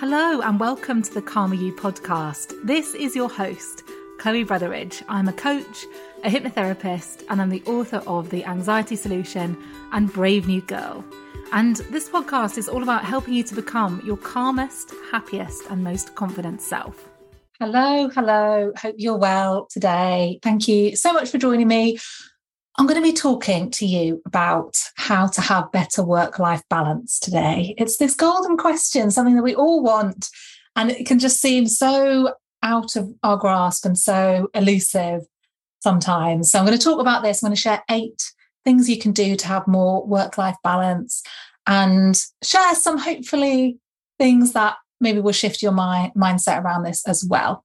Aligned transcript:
Hello, 0.00 0.40
and 0.40 0.58
welcome 0.58 1.02
to 1.02 1.12
the 1.12 1.20
Calmer 1.20 1.56
You 1.56 1.74
podcast. 1.74 2.54
This 2.64 2.94
is 2.94 3.14
your 3.14 3.28
host, 3.28 3.82
Chloe 4.18 4.46
Brotheridge. 4.46 5.02
I'm 5.10 5.28
a 5.28 5.32
coach, 5.34 5.84
a 6.24 6.30
hypnotherapist, 6.30 7.24
and 7.28 7.38
I'm 7.38 7.50
the 7.50 7.62
author 7.66 8.02
of 8.06 8.30
The 8.30 8.42
Anxiety 8.46 8.96
Solution 8.96 9.62
and 9.92 10.10
Brave 10.10 10.48
New 10.48 10.62
Girl. 10.62 11.04
And 11.52 11.76
this 11.90 12.08
podcast 12.08 12.56
is 12.56 12.66
all 12.66 12.82
about 12.82 13.04
helping 13.04 13.34
you 13.34 13.42
to 13.42 13.54
become 13.54 14.00
your 14.02 14.16
calmest, 14.16 14.94
happiest, 15.12 15.66
and 15.68 15.84
most 15.84 16.14
confident 16.14 16.62
self. 16.62 17.06
Hello, 17.58 18.08
hello. 18.08 18.72
Hope 18.80 18.94
you're 18.96 19.18
well 19.18 19.66
today. 19.66 20.38
Thank 20.42 20.66
you 20.66 20.96
so 20.96 21.12
much 21.12 21.28
for 21.28 21.36
joining 21.36 21.68
me. 21.68 21.98
I'm 22.80 22.86
going 22.86 22.96
to 22.96 23.06
be 23.06 23.12
talking 23.12 23.70
to 23.72 23.84
you 23.84 24.22
about 24.24 24.82
how 24.96 25.26
to 25.26 25.42
have 25.42 25.70
better 25.70 26.02
work 26.02 26.38
life 26.38 26.62
balance 26.70 27.18
today. 27.18 27.74
It's 27.76 27.98
this 27.98 28.14
golden 28.14 28.56
question, 28.56 29.10
something 29.10 29.36
that 29.36 29.42
we 29.42 29.54
all 29.54 29.82
want, 29.82 30.30
and 30.76 30.90
it 30.90 31.06
can 31.06 31.18
just 31.18 31.42
seem 31.42 31.66
so 31.66 32.32
out 32.62 32.96
of 32.96 33.12
our 33.22 33.36
grasp 33.36 33.84
and 33.84 33.98
so 33.98 34.48
elusive 34.54 35.26
sometimes. 35.80 36.50
So, 36.50 36.58
I'm 36.58 36.64
going 36.64 36.78
to 36.78 36.82
talk 36.82 37.00
about 37.00 37.22
this. 37.22 37.42
I'm 37.42 37.48
going 37.48 37.54
to 37.54 37.60
share 37.60 37.84
eight 37.90 38.22
things 38.64 38.88
you 38.88 38.98
can 38.98 39.12
do 39.12 39.36
to 39.36 39.46
have 39.46 39.66
more 39.66 40.06
work 40.06 40.38
life 40.38 40.56
balance 40.64 41.22
and 41.66 42.18
share 42.42 42.74
some 42.74 42.96
hopefully 42.96 43.76
things 44.18 44.54
that 44.54 44.76
maybe 45.02 45.20
will 45.20 45.32
shift 45.32 45.60
your 45.60 45.72
mind, 45.72 46.12
mindset 46.16 46.64
around 46.64 46.84
this 46.84 47.06
as 47.06 47.26
well. 47.26 47.62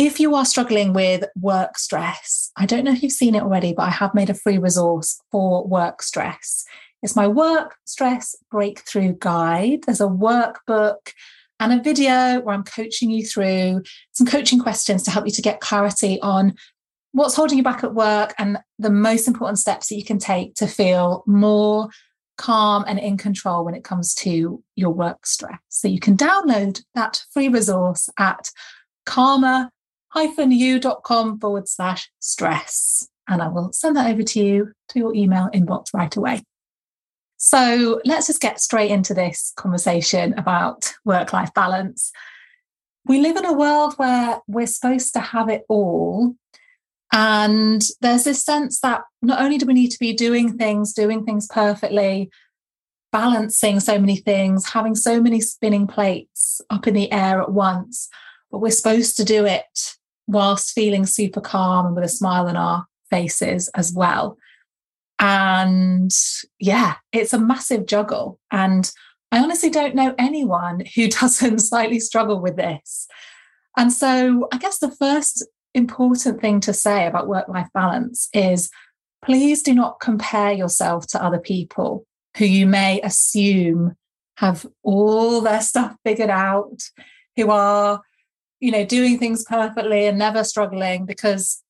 If 0.00 0.20
you 0.20 0.36
are 0.36 0.44
struggling 0.44 0.92
with 0.92 1.24
work 1.40 1.76
stress, 1.76 2.52
I 2.56 2.66
don't 2.66 2.84
know 2.84 2.92
if 2.92 3.02
you've 3.02 3.10
seen 3.10 3.34
it 3.34 3.42
already, 3.42 3.72
but 3.72 3.82
I 3.82 3.90
have 3.90 4.14
made 4.14 4.30
a 4.30 4.34
free 4.34 4.56
resource 4.56 5.20
for 5.32 5.66
work 5.66 6.02
stress. 6.02 6.64
It's 7.02 7.16
my 7.16 7.26
work 7.26 7.74
stress 7.84 8.36
breakthrough 8.48 9.14
guide. 9.18 9.80
There's 9.86 10.00
a 10.00 10.06
workbook 10.06 11.14
and 11.58 11.72
a 11.72 11.82
video 11.82 12.38
where 12.38 12.54
I'm 12.54 12.62
coaching 12.62 13.10
you 13.10 13.26
through 13.26 13.82
some 14.12 14.28
coaching 14.28 14.60
questions 14.60 15.02
to 15.02 15.10
help 15.10 15.26
you 15.26 15.32
to 15.32 15.42
get 15.42 15.58
clarity 15.58 16.20
on 16.20 16.54
what's 17.10 17.34
holding 17.34 17.58
you 17.58 17.64
back 17.64 17.82
at 17.82 17.92
work 17.92 18.34
and 18.38 18.58
the 18.78 18.90
most 18.90 19.26
important 19.26 19.58
steps 19.58 19.88
that 19.88 19.96
you 19.96 20.04
can 20.04 20.20
take 20.20 20.54
to 20.54 20.68
feel 20.68 21.24
more 21.26 21.88
calm 22.36 22.84
and 22.86 23.00
in 23.00 23.16
control 23.16 23.64
when 23.64 23.74
it 23.74 23.82
comes 23.82 24.14
to 24.14 24.62
your 24.76 24.90
work 24.90 25.26
stress. 25.26 25.58
So 25.70 25.88
you 25.88 25.98
can 25.98 26.16
download 26.16 26.84
that 26.94 27.24
free 27.32 27.48
resource 27.48 28.08
at 28.16 28.52
calmer 30.12 30.52
you.com 30.52 31.38
forward 31.38 31.68
slash 31.68 32.10
stress. 32.20 33.08
And 33.28 33.42
I 33.42 33.48
will 33.48 33.72
send 33.72 33.96
that 33.96 34.10
over 34.10 34.22
to 34.22 34.42
you 34.42 34.72
to 34.90 34.98
your 34.98 35.14
email 35.14 35.48
inbox 35.54 35.92
right 35.92 36.14
away. 36.16 36.42
So 37.36 38.00
let's 38.04 38.26
just 38.26 38.40
get 38.40 38.60
straight 38.60 38.90
into 38.90 39.14
this 39.14 39.52
conversation 39.56 40.34
about 40.36 40.92
work 41.04 41.32
life 41.32 41.54
balance. 41.54 42.10
We 43.04 43.20
live 43.20 43.36
in 43.36 43.44
a 43.44 43.52
world 43.52 43.94
where 43.96 44.40
we're 44.48 44.66
supposed 44.66 45.12
to 45.14 45.20
have 45.20 45.48
it 45.48 45.64
all. 45.68 46.34
And 47.12 47.82
there's 48.00 48.24
this 48.24 48.42
sense 48.42 48.80
that 48.80 49.02
not 49.22 49.40
only 49.40 49.56
do 49.56 49.66
we 49.66 49.72
need 49.72 49.90
to 49.90 49.98
be 49.98 50.12
doing 50.12 50.58
things, 50.58 50.92
doing 50.92 51.24
things 51.24 51.46
perfectly, 51.46 52.30
balancing 53.12 53.80
so 53.80 53.98
many 53.98 54.16
things, 54.16 54.70
having 54.70 54.94
so 54.94 55.20
many 55.20 55.40
spinning 55.40 55.86
plates 55.86 56.60
up 56.70 56.86
in 56.86 56.94
the 56.94 57.10
air 57.12 57.40
at 57.40 57.52
once, 57.52 58.08
but 58.50 58.58
we're 58.58 58.70
supposed 58.70 59.16
to 59.16 59.24
do 59.24 59.46
it 59.46 59.97
whilst 60.28 60.72
feeling 60.72 61.06
super 61.06 61.40
calm 61.40 61.86
and 61.86 61.96
with 61.96 62.04
a 62.04 62.08
smile 62.08 62.46
on 62.46 62.56
our 62.56 62.86
faces 63.10 63.68
as 63.74 63.92
well. 63.92 64.38
And 65.18 66.12
yeah, 66.60 66.96
it's 67.12 67.32
a 67.32 67.40
massive 67.40 67.86
juggle. 67.86 68.38
And 68.52 68.88
I 69.32 69.40
honestly 69.40 69.70
don't 69.70 69.96
know 69.96 70.14
anyone 70.18 70.84
who 70.94 71.08
doesn't 71.20 71.58
slightly 71.60 71.98
struggle 71.98 72.40
with 72.40 72.56
this. 72.56 73.08
And 73.76 73.92
so 73.92 74.48
I 74.52 74.58
guess 74.58 74.78
the 74.78 74.90
first 74.90 75.44
important 75.74 76.40
thing 76.40 76.60
to 76.60 76.72
say 76.72 77.06
about 77.06 77.28
work 77.28 77.48
life 77.48 77.68
balance 77.74 78.28
is 78.32 78.70
please 79.24 79.62
do 79.62 79.74
not 79.74 80.00
compare 80.00 80.52
yourself 80.52 81.06
to 81.08 81.22
other 81.22 81.38
people 81.38 82.06
who 82.36 82.44
you 82.44 82.66
may 82.66 83.00
assume 83.02 83.94
have 84.36 84.66
all 84.82 85.40
their 85.40 85.60
stuff 85.60 85.96
figured 86.04 86.30
out, 86.30 86.80
who 87.36 87.50
are 87.50 88.00
you 88.60 88.70
know, 88.70 88.84
doing 88.84 89.18
things 89.18 89.44
perfectly 89.44 90.06
and 90.06 90.18
never 90.18 90.44
struggling 90.44 91.06
because 91.06 91.62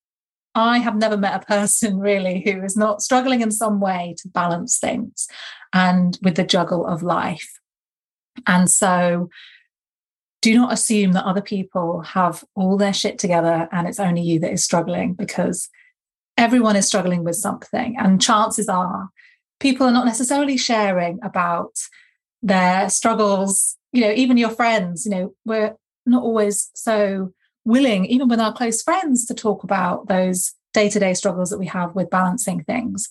I 0.54 0.78
have 0.78 0.97
never 0.97 1.16
met 1.16 1.43
a 1.43 1.47
person 1.59 1.99
really 1.99 2.43
who 2.44 2.62
is 2.62 2.76
not 2.76 3.03
struggling 3.03 3.41
in 3.41 3.50
some 3.50 3.81
way 3.81 4.15
to 4.19 4.28
balance 4.28 4.78
things 4.78 5.28
and 5.72 6.19
with 6.22 6.37
the 6.37 6.44
juggle 6.44 6.87
of 6.87 7.03
life. 7.03 7.60
And 8.47 8.71
so 8.71 9.28
do 10.41 10.54
not 10.54 10.72
assume 10.72 11.12
that 11.12 11.25
other 11.25 11.43
people 11.43 12.03
have 12.03 12.44
all 12.54 12.77
their 12.77 12.93
shit 12.93 13.19
together 13.19 13.69
and 13.72 13.88
it's 13.88 13.98
only 13.98 14.22
you 14.22 14.38
that 14.41 14.53
is 14.53 14.65
struggling 14.65 15.15
because 15.15 15.69
everyone 16.37 16.77
is 16.77 16.87
struggling 16.87 17.25
with 17.25 17.37
something. 17.37 17.97
And 17.98 18.22
chances 18.22 18.69
are 18.69 19.10
people 19.59 19.87
are 19.87 19.93
not 19.93 20.06
necessarily 20.06 20.56
sharing 20.56 21.19
about 21.22 21.72
their 22.43 22.88
struggles. 22.88 23.77
You 23.93 24.03
know, 24.03 24.12
even 24.12 24.37
your 24.37 24.50
friends, 24.50 25.04
you 25.04 25.10
know, 25.10 25.34
we're 25.44 25.75
not 26.09 26.23
always 26.23 26.71
so 26.75 27.33
willing, 27.65 28.07
even 28.07 28.29
with 28.29 28.41
our 28.41 28.53
close 28.53 28.83
friends, 28.83 29.27
to 29.27 29.35
talk 29.35 29.63
about 29.63 30.09
those 30.09 30.55
day 30.73 30.89
to 30.89 30.99
day 30.99 31.15
struggles 31.15 31.51
that 31.51 31.59
we 31.59 31.67
have 31.67 31.95
with 31.95 32.11
balancing 32.11 32.65
things. 32.65 33.09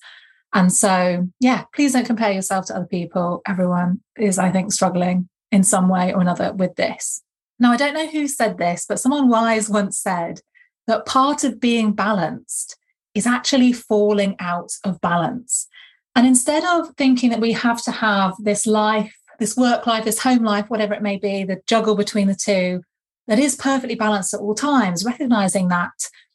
And 0.54 0.72
so, 0.72 1.28
yeah, 1.40 1.66
please 1.74 1.94
don't 1.94 2.06
compare 2.06 2.32
yourself 2.32 2.66
to 2.68 2.76
other 2.76 2.86
people. 2.86 3.42
Everyone 3.48 4.02
is, 4.18 4.40
I 4.40 4.52
think, 4.52 4.72
struggling 4.72 5.30
in 5.52 5.64
some 5.64 5.90
way 5.90 6.14
or 6.14 6.22
another 6.22 6.54
with 6.54 6.76
this. 6.76 7.22
Now, 7.60 7.72
I 7.72 7.78
don't 7.78 7.94
know 7.94 8.08
who 8.08 8.28
said 8.28 8.58
this, 8.58 8.86
but 8.88 9.00
someone 9.00 9.30
wise 9.30 9.70
once 9.70 9.98
said 9.98 10.42
that 10.88 11.06
part 11.06 11.44
of 11.44 11.60
being 11.60 11.94
balanced 11.94 12.78
is 13.14 13.28
actually 13.28 13.74
falling 13.74 14.36
out 14.40 14.72
of 14.84 15.02
balance. 15.02 15.68
And 16.16 16.26
instead 16.26 16.64
of 16.64 16.96
thinking 16.96 17.30
that 17.32 17.42
we 17.42 17.52
have 17.54 17.82
to 17.84 17.92
have 17.92 18.36
this 18.40 18.66
life 18.66 19.17
this 19.40 19.56
work 19.56 19.86
life, 19.88 20.04
this 20.04 20.20
home 20.20 20.44
life, 20.44 20.70
whatever 20.70 20.94
it 20.94 21.02
may 21.02 21.18
be, 21.18 21.44
the 21.44 21.62
juggle 21.68 21.96
between 21.96 22.28
the 22.28 22.36
two, 22.36 22.82
that 23.28 23.40
is 23.40 23.56
perfectly 23.56 23.96
balanced 23.96 24.34
at 24.34 24.40
all 24.40 24.56
times, 24.56 25.06
recognizing 25.06 25.68
that 25.68 25.92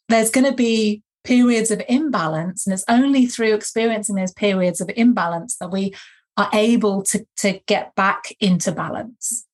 there's 0.08 0.30
going 0.30 0.46
to 0.46 0.52
be 0.52 1.02
periods 1.24 1.70
of 1.70 1.82
imbalance. 1.88 2.66
And 2.66 2.74
it's 2.74 2.84
only 2.88 3.26
through 3.26 3.54
experiencing 3.54 4.16
those 4.16 4.32
periods 4.32 4.80
of 4.80 4.90
imbalance 4.96 5.56
that 5.56 5.70
we 5.70 5.94
are 6.36 6.50
able 6.52 7.02
to, 7.04 7.26
to 7.38 7.60
get 7.66 7.94
back 7.94 8.34
into 8.40 8.72
balance. 8.72 9.46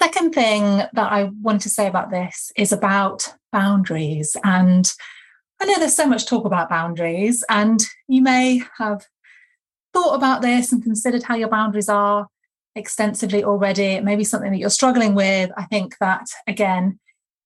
Second 0.00 0.34
thing 0.34 0.62
that 0.62 1.12
I 1.12 1.30
want 1.40 1.62
to 1.62 1.70
say 1.70 1.86
about 1.86 2.10
this 2.10 2.52
is 2.56 2.72
about 2.72 3.32
boundaries. 3.52 4.36
And 4.44 4.92
I 5.60 5.66
know 5.66 5.78
there's 5.78 5.96
so 5.96 6.06
much 6.06 6.26
talk 6.26 6.44
about 6.44 6.68
boundaries, 6.68 7.44
and 7.48 7.80
you 8.08 8.20
may 8.20 8.62
have 8.78 9.06
thought 9.92 10.14
about 10.14 10.42
this 10.42 10.72
and 10.72 10.82
considered 10.82 11.22
how 11.22 11.36
your 11.36 11.48
boundaries 11.48 11.88
are 11.88 12.26
extensively 12.76 13.44
already, 13.44 14.00
maybe 14.00 14.24
something 14.24 14.50
that 14.50 14.58
you're 14.58 14.70
struggling 14.70 15.14
with. 15.14 15.50
I 15.56 15.64
think 15.64 15.96
that, 15.98 16.26
again, 16.46 16.98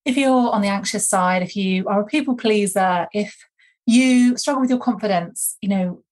if 0.05 0.17
you're 0.17 0.51
on 0.51 0.61
the 0.61 0.67
anxious 0.67 1.07
side, 1.07 1.43
if 1.43 1.55
you 1.55 1.87
are 1.87 2.01
a 2.01 2.05
people 2.05 2.35
pleaser, 2.35 3.07
if 3.13 3.35
you 3.85 4.37
struggle 4.37 4.61
with 4.61 4.69
your 4.69 4.79
confidence, 4.79 5.57
you 5.61 5.69
know, 5.69 6.03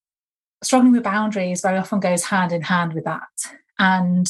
struggling 0.64 0.92
with 0.92 1.04
boundaries 1.04 1.62
very 1.62 1.78
often 1.78 2.00
goes 2.00 2.26
hand 2.26 2.52
in 2.52 2.62
hand 2.62 2.94
with 2.94 3.06
that. 3.06 3.28
And 3.80 4.28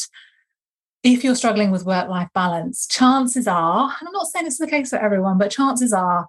if 1.04 1.24
you're 1.24 1.36
struggling 1.36 1.72
with 1.72 1.86
work 1.86 2.10
life 2.10 2.30
balance, 2.34 2.86
chances 2.88 3.48
are, 3.48 3.84
and 4.00 4.08
I'm 4.08 4.14
not 4.14 4.28
saying 4.28 4.46
this 4.46 4.56
is 4.56 4.60
the 4.60 4.68
case 4.68 4.90
for 4.90 4.98
everyone, 4.98 5.38
but 5.38 5.52
chances 5.52 5.94
are 5.94 6.28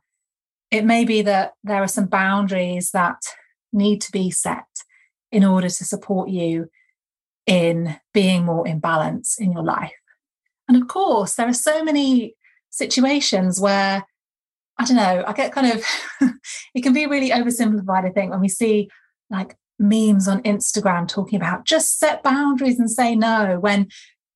it 0.70 0.84
may 0.84 1.04
be 1.04 1.22
that 1.22 1.54
there 1.64 1.82
are 1.82 1.88
some 1.88 2.06
boundaries 2.06 2.90
that 2.92 3.22
need 3.72 4.00
to 4.02 4.12
be 4.12 4.30
set 4.30 4.66
in 5.32 5.44
order 5.44 5.68
to 5.68 5.84
support 5.84 6.28
you 6.28 6.68
in 7.48 7.96
being 8.12 8.44
more 8.44 8.68
in 8.68 8.78
balance 8.78 9.36
in 9.40 9.50
your 9.50 9.64
life. 9.64 9.90
And 10.68 10.80
of 10.80 10.86
course, 10.86 11.34
there 11.34 11.48
are 11.48 11.54
so 11.54 11.82
many 11.82 12.34
situations 12.70 13.58
where 13.58 14.04
I 14.78 14.84
don't 14.84 14.96
know, 14.96 15.24
I 15.26 15.32
get 15.32 15.50
kind 15.50 15.72
of, 15.72 15.84
it 16.74 16.82
can 16.82 16.92
be 16.92 17.06
really 17.06 17.30
oversimplified, 17.30 18.04
I 18.04 18.10
think, 18.10 18.30
when 18.30 18.40
we 18.40 18.48
see 18.48 18.88
like 19.28 19.56
memes 19.78 20.28
on 20.28 20.42
Instagram 20.42 21.08
talking 21.08 21.40
about 21.40 21.64
just 21.64 21.98
set 21.98 22.22
boundaries 22.22 22.78
and 22.78 22.88
say 22.88 23.16
no, 23.16 23.58
when, 23.58 23.88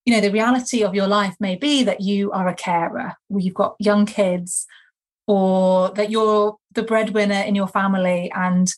you 0.05 0.12
know, 0.12 0.20
the 0.20 0.32
reality 0.32 0.82
of 0.82 0.97
your 0.97 1.06
life 1.06 1.37
may 1.38 1.55
be 1.55 1.85
that 1.85 2.00
you 2.00 2.32
are 2.32 2.49
a 2.49 2.55
carer, 2.55 3.12
or 3.31 3.38
you've 3.38 3.55
got 3.55 3.76
young 3.79 4.05
kids, 4.05 4.67
or 5.29 5.91
that 5.91 6.11
you're 6.11 6.56
the 6.73 6.82
breadwinner 6.82 7.43
in 7.43 7.55
your 7.55 7.69
family 7.69 8.32
and 8.35 8.69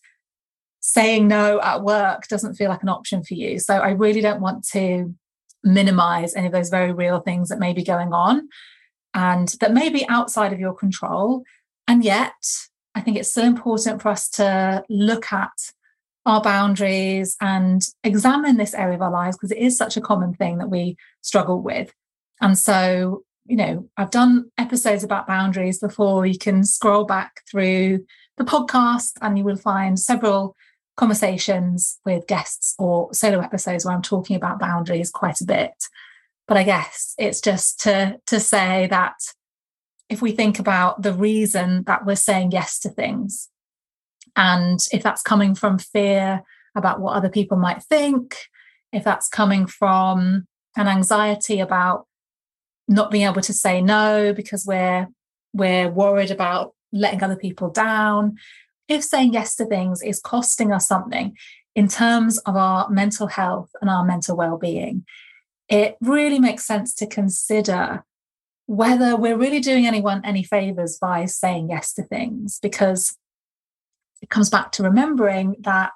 saying 0.87 1.27
no 1.27 1.59
at 1.63 1.83
work 1.83 2.29
doesn't 2.29 2.57
feel 2.57 2.69
like 2.69 2.83
an 2.83 2.91
option 2.91 3.25
for 3.25 3.33
you. 3.33 3.59
So 3.59 3.77
I 3.77 3.93
really 3.93 4.21
don't 4.21 4.43
want 4.43 4.69
to 4.73 5.15
minimize 5.63 6.35
any 6.35 6.47
of 6.47 6.53
those 6.53 6.69
very 6.69 6.93
real 6.93 7.21
things 7.21 7.49
that 7.49 7.59
may 7.59 7.73
be 7.73 7.83
going 7.83 8.13
on 8.13 8.47
and 9.15 9.49
that 9.61 9.73
may 9.73 9.89
be 9.89 10.07
outside 10.11 10.53
of 10.53 10.61
your 10.61 10.75
control. 10.75 11.43
And 11.89 12.05
yet, 12.05 12.35
I 12.95 13.01
think 13.01 13.17
it's 13.17 13.31
still 13.31 13.47
important 13.47 14.03
for 14.03 14.11
us 14.11 14.29
to 14.31 14.85
look 14.91 15.33
at 15.33 15.53
our 16.27 16.43
boundaries 16.43 17.35
and 17.41 17.81
examine 18.03 18.59
this 18.59 18.75
area 18.75 18.97
of 18.97 19.03
our 19.03 19.11
lives 19.11 19.39
because 19.39 19.53
it 19.53 19.59
is 19.59 19.79
such 19.79 19.97
a 19.97 20.03
common 20.03 20.35
thing 20.35 20.59
that 20.59 20.69
we 20.69 20.99
struggle 21.23 21.63
with. 21.63 21.95
And 22.43 22.59
so, 22.59 23.23
you 23.47 23.57
know, 23.57 23.89
I've 23.97 24.11
done 24.11 24.51
episodes 24.59 25.03
about 25.03 25.27
boundaries 25.27 25.79
before. 25.79 26.27
You 26.27 26.39
can 26.39 26.63
scroll 26.63 27.05
back 27.05 27.41
through 27.51 28.05
the 28.37 28.45
podcast 28.45 29.13
and 29.23 29.39
you 29.39 29.45
will 29.45 29.57
find 29.57 29.99
several 29.99 30.55
conversations 30.97 31.99
with 32.05 32.27
guests 32.27 32.75
or 32.79 33.13
solo 33.13 33.41
episodes 33.41 33.85
where 33.85 33.95
I'm 33.95 34.03
talking 34.03 34.37
about 34.37 34.61
boundaries 34.61 35.11
quite 35.11 35.41
a 35.41 35.45
bit. 35.45 35.89
But 36.47 36.57
I 36.57 36.63
guess 36.63 37.15
it's 37.19 37.41
just 37.41 37.81
to 37.81 38.21
to 38.27 38.39
say 38.39 38.87
that 38.89 39.15
if 40.09 40.21
we 40.21 40.33
think 40.33 40.59
about 40.59 41.03
the 41.03 41.13
reason 41.13 41.85
that 41.85 42.05
we're 42.05 42.17
saying 42.17 42.53
yes 42.53 42.79
to 42.81 42.91
things, 42.91 43.49
and 44.37 44.79
if 44.93 45.03
that's 45.03 45.23
coming 45.23 45.55
from 45.55 45.79
fear 45.79 46.43
about 46.77 47.01
what 47.01 47.17
other 47.17 47.31
people 47.31 47.57
might 47.57 47.83
think, 47.83 48.37
if 48.93 49.05
that's 49.05 49.29
coming 49.29 49.67
from 49.67 50.47
an 50.77 50.89
anxiety 50.89 51.61
about 51.61 52.07
not 52.89 53.11
being 53.11 53.27
able 53.27 53.41
to 53.41 53.53
say 53.53 53.81
no 53.81 54.33
because 54.33 54.67
we're 54.67 55.09
we're 55.55 55.89
worried 55.89 56.31
about 56.31 56.75
letting 56.93 57.23
other 57.23 57.37
people 57.37 57.71
down, 57.71 58.37
if 58.89 59.03
saying 59.03 59.33
yes 59.33 59.57
to 59.57 59.67
things 59.67 60.03
is 60.03 60.21
costing 60.21 60.73
us 60.73 60.87
something 60.87 61.37
in 61.75 61.89
terms 61.89 62.39
of 62.39 62.57
our 62.57 62.89
mental 62.91 63.27
health 63.27 63.71
and 63.81 63.91
our 63.91 64.05
mental 64.05 64.37
well-being, 64.37 65.05
it 65.69 65.97
really 66.01 66.39
makes 66.39 66.65
sense 66.65 66.95
to 66.95 67.07
consider 67.07 68.05
whether 68.67 69.17
we're 69.17 69.37
really 69.37 69.61
doing 69.61 69.87
anyone 69.87 70.25
any 70.25 70.43
favors 70.43 70.99
by 70.99 71.25
saying 71.27 71.69
yes 71.69 71.93
to 71.93 72.03
things 72.03 72.59
because 72.63 73.17
it 74.23 74.31
comes 74.31 74.49
back 74.49 74.73
to 74.73 74.83
remembering 74.83 75.55
that 75.61 75.93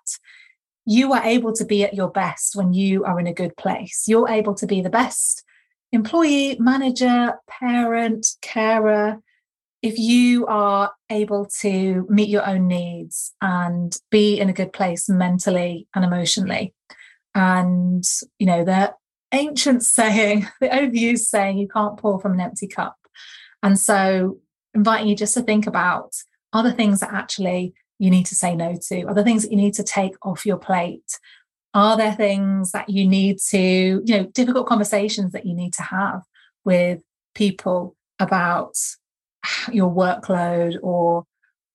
you 0.84 1.12
are 1.12 1.23
able 1.23 1.52
to 1.52 1.64
be 1.64 1.84
at 1.84 1.94
your 1.94 2.11
best 2.11 2.56
when 2.56 2.73
you 2.73 3.05
are 3.05 3.20
in 3.20 3.26
a 3.26 3.32
good 3.32 3.56
place. 3.56 4.05
You're 4.06 4.29
able 4.29 4.55
to 4.55 4.67
be 4.67 4.81
the 4.81 4.91
best 4.91 5.44
employee, 5.93 6.56
manager, 6.58 7.34
parent, 7.46 8.26
carer 8.43 9.23
if 9.82 9.98
you 9.98 10.46
are 10.46 10.92
able 11.10 11.46
to 11.60 12.06
meet 12.08 12.28
your 12.28 12.46
own 12.46 12.66
needs 12.66 13.34
and 13.40 13.96
be 14.10 14.38
in 14.38 14.48
a 14.48 14.52
good 14.52 14.72
place 14.72 15.08
mentally 15.08 15.86
and 15.94 16.04
emotionally. 16.04 16.75
And, 17.34 18.02
you 18.38 18.46
know, 18.46 18.64
the 18.64 18.94
ancient 19.32 19.82
saying, 19.84 20.48
the 20.60 20.69
overused 20.69 21.26
saying, 21.26 21.58
you 21.58 21.69
can't 21.69 21.96
pour 21.96 22.20
from 22.20 22.32
an 22.32 22.40
empty 22.40 22.66
cup. 22.66 22.96
And 23.62 23.78
so, 23.78 24.38
inviting 24.75 25.08
you 25.08 25.16
just 25.16 25.34
to 25.34 25.42
think 25.42 25.66
about 25.66 26.12
are 26.52 26.60
other 26.60 26.72
things 26.72 27.00
that 27.00 27.12
actually 27.12 27.74
you 27.98 28.10
need 28.10 28.26
to 28.26 28.34
say 28.34 28.54
no 28.54 28.76
to, 28.88 29.02
are 29.02 29.10
other 29.10 29.24
things 29.24 29.42
that 29.42 29.50
you 29.50 29.56
need 29.56 29.74
to 29.74 29.82
take 29.82 30.14
off 30.22 30.46
your 30.46 30.56
plate. 30.56 31.19
Are 31.74 31.96
there 31.96 32.14
things 32.14 32.72
that 32.72 32.88
you 32.88 33.06
need 33.06 33.38
to, 33.50 33.58
you 34.04 34.16
know, 34.16 34.26
difficult 34.26 34.66
conversations 34.66 35.32
that 35.32 35.46
you 35.46 35.54
need 35.54 35.74
to 35.74 35.82
have 35.82 36.22
with 36.64 37.02
people 37.34 37.96
about 38.19 38.76
your 39.72 39.90
workload 39.90 40.76
or 40.82 41.24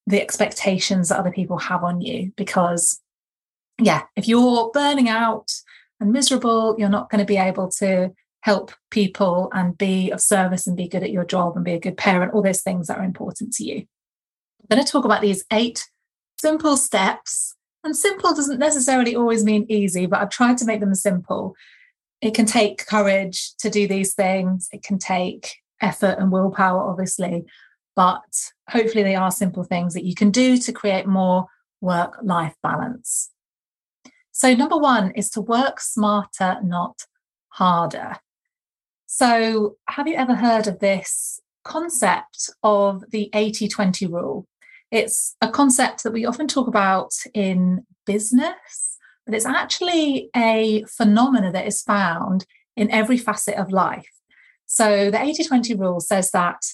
the 0.07 0.21
expectations 0.21 1.09
that 1.09 1.19
other 1.19 1.31
people 1.31 1.57
have 1.57 1.83
on 1.83 2.01
you 2.01 2.31
because 2.35 2.99
yeah 3.81 4.03
if 4.15 4.27
you're 4.27 4.69
burning 4.71 5.09
out 5.09 5.51
and 5.99 6.11
miserable 6.11 6.75
you're 6.77 6.89
not 6.89 7.09
going 7.09 7.19
to 7.19 7.25
be 7.25 7.37
able 7.37 7.69
to 7.69 8.11
help 8.41 8.73
people 8.91 9.49
and 9.53 9.77
be 9.77 10.11
of 10.11 10.19
service 10.19 10.67
and 10.67 10.75
be 10.75 10.87
good 10.87 11.03
at 11.03 11.11
your 11.11 11.23
job 11.23 11.55
and 11.55 11.63
be 11.63 11.73
a 11.73 11.79
good 11.79 11.95
parent 11.95 12.33
all 12.33 12.41
those 12.41 12.61
things 12.61 12.87
that 12.87 12.97
are 12.97 13.03
important 13.03 13.53
to 13.53 13.63
you. 13.63 13.77
I'm 13.77 14.75
going 14.75 14.85
to 14.85 14.91
talk 14.91 15.05
about 15.05 15.21
these 15.21 15.45
eight 15.51 15.87
simple 16.39 16.75
steps 16.75 17.55
and 17.85 17.95
simple 17.95 18.33
doesn't 18.33 18.59
necessarily 18.59 19.15
always 19.15 19.45
mean 19.45 19.65
easy 19.69 20.05
but 20.05 20.19
i've 20.19 20.29
tried 20.29 20.57
to 20.57 20.65
make 20.65 20.81
them 20.81 20.93
simple. 20.93 21.55
It 22.21 22.33
can 22.33 22.45
take 22.45 22.85
courage 22.85 23.53
to 23.59 23.69
do 23.69 23.87
these 23.87 24.13
things. 24.13 24.69
It 24.71 24.83
can 24.83 24.97
take 24.97 25.55
effort 25.81 26.17
and 26.19 26.31
willpower 26.31 26.79
obviously 26.79 27.45
but 27.95 28.51
hopefully 28.69 29.03
they 29.03 29.15
are 29.15 29.31
simple 29.31 29.63
things 29.63 29.93
that 29.93 30.05
you 30.05 30.15
can 30.15 30.31
do 30.31 30.57
to 30.57 30.71
create 30.71 31.05
more 31.05 31.45
work 31.81 32.17
life 32.23 32.55
balance. 32.63 33.29
So, 34.31 34.53
number 34.55 34.77
one 34.77 35.11
is 35.11 35.29
to 35.31 35.41
work 35.41 35.79
smarter, 35.79 36.57
not 36.63 37.05
harder. 37.49 38.15
So, 39.05 39.75
have 39.89 40.07
you 40.07 40.15
ever 40.15 40.33
heard 40.33 40.67
of 40.67 40.79
this 40.79 41.39
concept 41.63 42.49
of 42.63 43.03
the 43.11 43.29
80 43.33 43.67
20 43.67 44.07
rule? 44.07 44.47
It's 44.89 45.35
a 45.41 45.49
concept 45.49 46.03
that 46.03 46.13
we 46.13 46.25
often 46.25 46.47
talk 46.47 46.67
about 46.67 47.13
in 47.33 47.85
business, 48.05 48.97
but 49.25 49.35
it's 49.35 49.45
actually 49.45 50.29
a 50.35 50.83
phenomena 50.85 51.51
that 51.51 51.67
is 51.67 51.81
found 51.81 52.45
in 52.75 52.89
every 52.89 53.17
facet 53.17 53.55
of 53.55 53.71
life. 53.71 54.09
So, 54.73 55.11
the 55.11 55.21
80 55.21 55.43
20 55.43 55.75
rule 55.75 55.99
says 55.99 56.31
that 56.31 56.65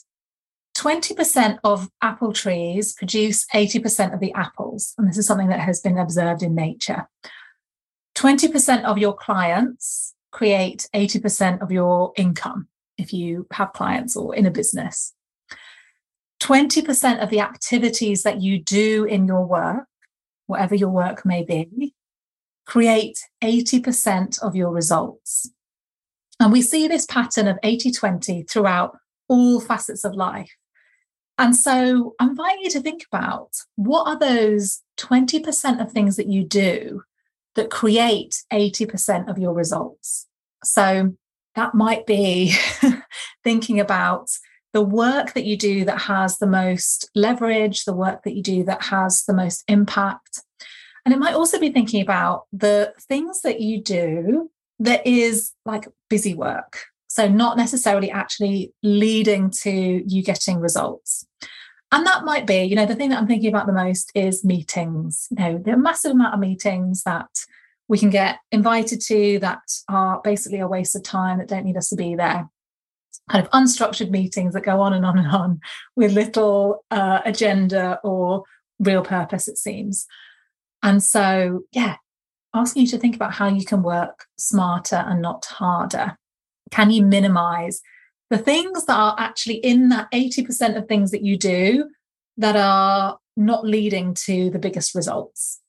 20% 0.77 1.59
of 1.65 1.89
apple 2.01 2.31
trees 2.31 2.93
produce 2.93 3.45
80% 3.53 4.13
of 4.13 4.21
the 4.21 4.31
apples. 4.31 4.93
And 4.97 5.09
this 5.09 5.17
is 5.17 5.27
something 5.27 5.49
that 5.49 5.59
has 5.59 5.81
been 5.81 5.97
observed 5.97 6.41
in 6.41 6.55
nature. 6.55 7.09
20% 8.15 8.85
of 8.85 8.97
your 8.97 9.13
clients 9.13 10.15
create 10.31 10.87
80% 10.95 11.61
of 11.61 11.73
your 11.73 12.13
income 12.15 12.69
if 12.97 13.11
you 13.11 13.47
have 13.51 13.73
clients 13.73 14.15
or 14.15 14.33
in 14.33 14.45
a 14.45 14.51
business. 14.51 15.13
20% 16.41 17.21
of 17.21 17.29
the 17.29 17.41
activities 17.41 18.23
that 18.23 18.41
you 18.41 18.63
do 18.63 19.03
in 19.03 19.27
your 19.27 19.45
work, 19.45 19.87
whatever 20.47 20.73
your 20.73 20.89
work 20.89 21.25
may 21.25 21.43
be, 21.43 21.93
create 22.65 23.19
80% 23.43 24.41
of 24.41 24.55
your 24.55 24.71
results. 24.71 25.51
And 26.39 26.51
we 26.51 26.61
see 26.61 26.87
this 26.87 27.05
pattern 27.05 27.47
of 27.47 27.59
80 27.63 27.91
20 27.91 28.43
throughout 28.43 28.97
all 29.27 29.59
facets 29.59 30.03
of 30.03 30.15
life. 30.15 30.51
And 31.37 31.55
so 31.55 32.15
I 32.19 32.25
invite 32.25 32.59
you 32.59 32.69
to 32.71 32.81
think 32.81 33.05
about 33.11 33.51
what 33.75 34.07
are 34.07 34.19
those 34.19 34.81
20% 34.97 35.81
of 35.81 35.91
things 35.91 36.17
that 36.17 36.27
you 36.27 36.43
do 36.43 37.03
that 37.55 37.69
create 37.69 38.43
80% 38.51 39.29
of 39.29 39.37
your 39.37 39.53
results. 39.53 40.27
So 40.63 41.15
that 41.55 41.73
might 41.73 42.05
be 42.05 42.53
thinking 43.43 43.79
about 43.79 44.29
the 44.73 44.81
work 44.81 45.33
that 45.33 45.45
you 45.45 45.57
do 45.57 45.85
that 45.85 46.01
has 46.01 46.37
the 46.37 46.47
most 46.47 47.09
leverage, 47.15 47.85
the 47.85 47.93
work 47.93 48.23
that 48.23 48.35
you 48.35 48.43
do 48.43 48.63
that 48.65 48.83
has 48.83 49.23
the 49.23 49.33
most 49.33 49.63
impact. 49.67 50.43
And 51.05 51.13
it 51.13 51.19
might 51.19 51.33
also 51.33 51.59
be 51.59 51.71
thinking 51.71 52.01
about 52.01 52.43
the 52.51 52.93
things 53.07 53.41
that 53.41 53.61
you 53.61 53.81
do 53.81 54.51
that 54.79 55.05
is 55.05 55.53
like 55.65 55.87
busy 56.09 56.33
work. 56.33 56.79
So, 57.07 57.27
not 57.27 57.57
necessarily 57.57 58.11
actually 58.11 58.73
leading 58.83 59.51
to 59.63 59.71
you 59.71 60.23
getting 60.23 60.59
results. 60.59 61.25
And 61.91 62.05
that 62.05 62.23
might 62.23 62.45
be, 62.45 62.61
you 62.63 62.75
know, 62.75 62.85
the 62.85 62.95
thing 62.95 63.09
that 63.09 63.17
I'm 63.17 63.27
thinking 63.27 63.49
about 63.49 63.65
the 63.65 63.73
most 63.73 64.11
is 64.13 64.45
meetings. 64.45 65.27
You 65.31 65.37
know, 65.37 65.57
the 65.57 65.75
massive 65.75 66.11
amount 66.11 66.35
of 66.35 66.39
meetings 66.39 67.01
that 67.03 67.29
we 67.87 67.97
can 67.97 68.11
get 68.11 68.37
invited 68.51 69.01
to 69.01 69.39
that 69.39 69.61
are 69.89 70.21
basically 70.23 70.59
a 70.59 70.67
waste 70.67 70.95
of 70.95 71.03
time 71.03 71.39
that 71.39 71.47
don't 71.47 71.65
need 71.65 71.77
us 71.77 71.89
to 71.89 71.95
be 71.95 72.15
there. 72.15 72.47
Kind 73.31 73.43
of 73.43 73.51
unstructured 73.51 74.11
meetings 74.11 74.53
that 74.53 74.61
go 74.61 74.79
on 74.81 74.93
and 74.93 75.03
on 75.03 75.17
and 75.17 75.27
on 75.27 75.59
with 75.95 76.13
little 76.13 76.85
uh, 76.91 77.21
agenda 77.25 77.99
or 78.03 78.43
real 78.79 79.03
purpose, 79.03 79.47
it 79.47 79.57
seems. 79.57 80.05
And 80.83 81.03
so, 81.03 81.61
yeah, 81.71 81.95
asking 82.53 82.83
you 82.83 82.87
to 82.89 82.97
think 82.97 83.15
about 83.15 83.33
how 83.33 83.47
you 83.47 83.65
can 83.65 83.83
work 83.83 84.25
smarter 84.37 84.95
and 84.95 85.21
not 85.21 85.45
harder. 85.45 86.17
Can 86.71 86.89
you 86.91 87.03
minimize 87.03 87.81
the 88.29 88.37
things 88.37 88.85
that 88.85 88.97
are 88.97 89.15
actually 89.17 89.55
in 89.55 89.89
that 89.89 90.11
80% 90.11 90.77
of 90.77 90.87
things 90.87 91.11
that 91.11 91.23
you 91.23 91.37
do 91.37 91.89
that 92.37 92.55
are 92.55 93.17
not 93.35 93.65
leading 93.65 94.13
to 94.13 94.49
the 94.49 94.59
biggest 94.59 94.95
results 94.95 95.61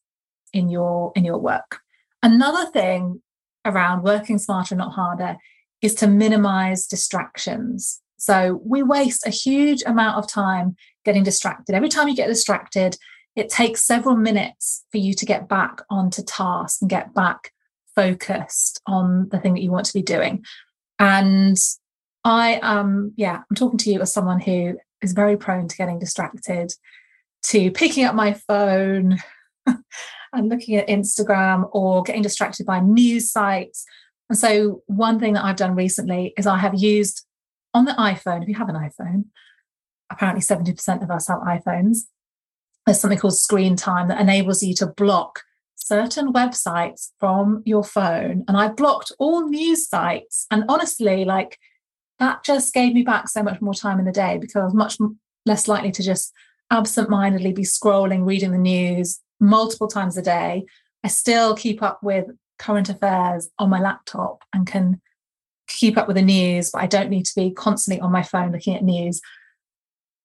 in 0.52 0.68
your 0.68 1.12
in 1.14 1.24
your 1.24 1.38
work? 1.38 1.80
Another 2.22 2.70
thing 2.70 3.22
around 3.64 4.02
working 4.02 4.38
smarter, 4.38 4.74
and 4.74 4.78
not 4.78 4.92
harder, 4.92 5.36
is 5.82 5.94
to 5.96 6.06
minimize 6.06 6.86
distractions. 6.86 8.00
So 8.18 8.60
we 8.64 8.82
waste 8.82 9.26
a 9.26 9.30
huge 9.30 9.82
amount 9.86 10.18
of 10.18 10.28
time 10.28 10.76
getting 11.04 11.22
distracted. 11.22 11.74
Every 11.74 11.88
time 11.88 12.08
you 12.08 12.16
get 12.16 12.28
distracted, 12.28 12.96
it 13.40 13.48
takes 13.48 13.82
several 13.82 14.16
minutes 14.16 14.84
for 14.92 14.98
you 14.98 15.14
to 15.14 15.24
get 15.24 15.48
back 15.48 15.80
onto 15.88 16.22
task 16.22 16.82
and 16.82 16.90
get 16.90 17.14
back 17.14 17.52
focused 17.96 18.82
on 18.86 19.30
the 19.30 19.38
thing 19.38 19.54
that 19.54 19.62
you 19.62 19.70
want 19.70 19.86
to 19.86 19.94
be 19.94 20.02
doing. 20.02 20.44
And 20.98 21.56
I 22.22 22.56
um 22.56 23.12
yeah, 23.16 23.38
I'm 23.38 23.56
talking 23.56 23.78
to 23.78 23.90
you 23.90 24.02
as 24.02 24.12
someone 24.12 24.40
who 24.40 24.76
is 25.00 25.12
very 25.12 25.38
prone 25.38 25.68
to 25.68 25.76
getting 25.76 25.98
distracted, 25.98 26.72
to 27.44 27.70
picking 27.70 28.04
up 28.04 28.14
my 28.14 28.34
phone 28.34 29.16
and 29.66 30.48
looking 30.50 30.76
at 30.76 30.88
Instagram 30.88 31.66
or 31.72 32.02
getting 32.02 32.22
distracted 32.22 32.66
by 32.66 32.80
news 32.80 33.32
sites. 33.32 33.86
And 34.28 34.38
so 34.38 34.82
one 34.86 35.18
thing 35.18 35.32
that 35.32 35.44
I've 35.44 35.56
done 35.56 35.74
recently 35.74 36.34
is 36.36 36.46
I 36.46 36.58
have 36.58 36.74
used 36.74 37.24
on 37.72 37.86
the 37.86 37.92
iPhone, 37.92 38.42
if 38.42 38.48
you 38.48 38.54
have 38.56 38.68
an 38.68 38.76
iPhone, 38.76 39.24
apparently 40.12 40.42
70% 40.42 41.02
of 41.02 41.10
us 41.10 41.28
have 41.28 41.38
iPhones. 41.38 42.00
There's 42.90 43.00
something 43.00 43.20
called 43.20 43.36
screen 43.36 43.76
time 43.76 44.08
that 44.08 44.20
enables 44.20 44.64
you 44.64 44.74
to 44.74 44.88
block 44.88 45.44
certain 45.76 46.32
websites 46.32 47.10
from 47.20 47.62
your 47.64 47.84
phone. 47.84 48.44
And 48.48 48.56
I 48.56 48.66
blocked 48.66 49.12
all 49.20 49.48
news 49.48 49.88
sites. 49.88 50.48
And 50.50 50.64
honestly, 50.68 51.24
like 51.24 51.56
that 52.18 52.42
just 52.42 52.74
gave 52.74 52.92
me 52.92 53.02
back 53.02 53.28
so 53.28 53.44
much 53.44 53.60
more 53.60 53.74
time 53.74 54.00
in 54.00 54.06
the 54.06 54.10
day 54.10 54.38
because 54.38 54.56
I 54.56 54.64
was 54.64 54.74
much 54.74 54.98
less 55.46 55.68
likely 55.68 55.92
to 55.92 56.02
just 56.02 56.32
absent-mindedly 56.72 57.52
be 57.52 57.62
scrolling, 57.62 58.26
reading 58.26 58.50
the 58.50 58.58
news 58.58 59.20
multiple 59.38 59.86
times 59.86 60.16
a 60.16 60.22
day. 60.22 60.64
I 61.04 61.08
still 61.08 61.54
keep 61.54 61.84
up 61.84 62.02
with 62.02 62.24
current 62.58 62.88
affairs 62.88 63.50
on 63.60 63.70
my 63.70 63.78
laptop 63.78 64.42
and 64.52 64.66
can 64.66 65.00
keep 65.68 65.96
up 65.96 66.08
with 66.08 66.16
the 66.16 66.22
news, 66.22 66.72
but 66.72 66.82
I 66.82 66.88
don't 66.88 67.10
need 67.10 67.26
to 67.26 67.34
be 67.36 67.52
constantly 67.52 68.00
on 68.00 68.10
my 68.10 68.24
phone 68.24 68.50
looking 68.50 68.74
at 68.74 68.82
news. 68.82 69.20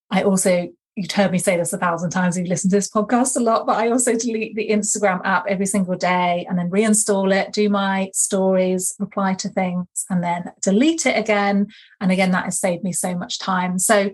I 0.09 0.23
also, 0.23 0.69
you've 0.95 1.11
heard 1.11 1.31
me 1.31 1.39
say 1.39 1.57
this 1.57 1.73
a 1.73 1.77
thousand 1.77 2.09
times, 2.09 2.37
you've 2.37 2.47
listened 2.47 2.71
to 2.71 2.77
this 2.77 2.89
podcast 2.89 3.35
a 3.35 3.39
lot, 3.39 3.65
but 3.65 3.77
I 3.77 3.89
also 3.89 4.15
delete 4.15 4.55
the 4.55 4.69
Instagram 4.69 5.19
app 5.25 5.45
every 5.47 5.65
single 5.65 5.95
day 5.95 6.45
and 6.49 6.57
then 6.57 6.69
reinstall 6.69 7.33
it, 7.35 7.51
do 7.51 7.69
my 7.69 8.09
stories, 8.13 8.95
reply 8.97 9.33
to 9.35 9.49
things, 9.49 9.87
and 10.09 10.23
then 10.23 10.51
delete 10.61 11.05
it 11.05 11.17
again. 11.17 11.67
And 11.99 12.11
again, 12.11 12.31
that 12.31 12.45
has 12.45 12.59
saved 12.59 12.83
me 12.83 12.93
so 12.93 13.15
much 13.15 13.39
time. 13.39 13.77
So, 13.77 14.11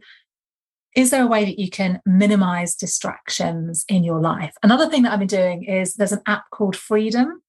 is 0.96 1.10
there 1.10 1.24
a 1.24 1.28
way 1.28 1.46
that 1.46 1.58
you 1.58 1.70
can 1.70 2.02
minimize 2.06 2.76
distractions 2.76 3.86
in 3.88 4.04
your 4.04 4.20
life? 4.20 4.54
Another 4.62 4.90
thing 4.90 5.04
that 5.04 5.14
I've 5.14 5.20
been 5.20 5.28
doing 5.28 5.64
is 5.64 5.94
there's 5.94 6.12
an 6.12 6.24
app 6.26 6.50
called 6.50 6.76
Freedom. 6.76 7.42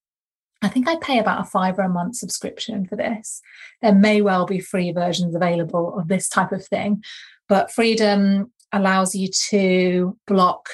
I 0.62 0.68
think 0.68 0.86
I 0.86 0.94
pay 0.96 1.18
about 1.18 1.40
a 1.40 1.44
five 1.44 1.76
or 1.76 1.82
a 1.82 1.88
month 1.88 2.14
subscription 2.14 2.86
for 2.86 2.94
this. 2.94 3.42
There 3.80 3.94
may 3.94 4.22
well 4.22 4.46
be 4.46 4.60
free 4.60 4.92
versions 4.92 5.34
available 5.34 5.98
of 5.98 6.06
this 6.06 6.28
type 6.28 6.52
of 6.52 6.64
thing, 6.64 7.02
but 7.48 7.72
Freedom 7.72 8.51
allows 8.72 9.14
you 9.14 9.28
to 9.50 10.16
block 10.26 10.68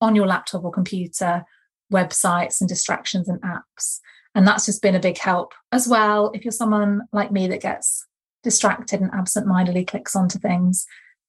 on 0.00 0.14
your 0.14 0.26
laptop 0.26 0.64
or 0.64 0.72
computer 0.72 1.44
websites 1.92 2.60
and 2.60 2.68
distractions 2.68 3.28
and 3.28 3.40
apps. 3.42 4.00
And 4.34 4.46
that's 4.46 4.66
just 4.66 4.82
been 4.82 4.94
a 4.94 5.00
big 5.00 5.18
help 5.18 5.52
as 5.72 5.86
well. 5.86 6.30
If 6.34 6.44
you're 6.44 6.52
someone 6.52 7.02
like 7.12 7.30
me 7.30 7.46
that 7.48 7.60
gets 7.60 8.06
distracted 8.42 9.00
and 9.00 9.10
absent 9.12 9.46
mindedly 9.46 9.84
clicks 9.84 10.16
onto 10.16 10.38
things, 10.38 10.86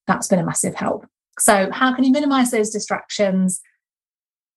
that's 0.07 0.27
been 0.27 0.39
a 0.39 0.45
massive 0.45 0.75
help. 0.75 1.05
So, 1.39 1.69
how 1.71 1.93
can 1.93 2.03
you 2.03 2.11
minimize 2.11 2.51
those 2.51 2.69
distractions? 2.69 3.61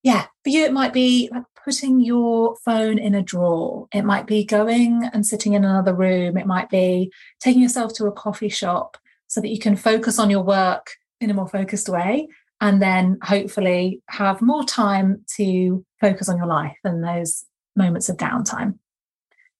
Yeah, 0.02 0.26
for 0.44 0.50
you, 0.50 0.64
it 0.64 0.72
might 0.72 0.92
be 0.92 1.28
like 1.32 1.42
putting 1.64 2.00
your 2.00 2.56
phone 2.64 2.98
in 2.98 3.14
a 3.14 3.22
drawer. 3.22 3.88
It 3.92 4.02
might 4.02 4.26
be 4.26 4.44
going 4.44 5.08
and 5.12 5.26
sitting 5.26 5.54
in 5.54 5.64
another 5.64 5.94
room. 5.94 6.36
It 6.36 6.46
might 6.46 6.68
be 6.68 7.10
taking 7.40 7.62
yourself 7.62 7.94
to 7.94 8.06
a 8.06 8.12
coffee 8.12 8.48
shop 8.48 8.96
so 9.26 9.40
that 9.40 9.48
you 9.48 9.58
can 9.58 9.74
focus 9.74 10.18
on 10.18 10.30
your 10.30 10.42
work 10.42 10.92
in 11.20 11.30
a 11.30 11.34
more 11.34 11.48
focused 11.48 11.88
way 11.88 12.28
and 12.60 12.80
then 12.80 13.18
hopefully 13.22 14.00
have 14.08 14.40
more 14.40 14.64
time 14.64 15.24
to 15.36 15.84
focus 16.00 16.28
on 16.28 16.38
your 16.38 16.46
life 16.46 16.76
and 16.84 17.04
those 17.04 17.44
moments 17.74 18.08
of 18.08 18.16
downtime. 18.16 18.78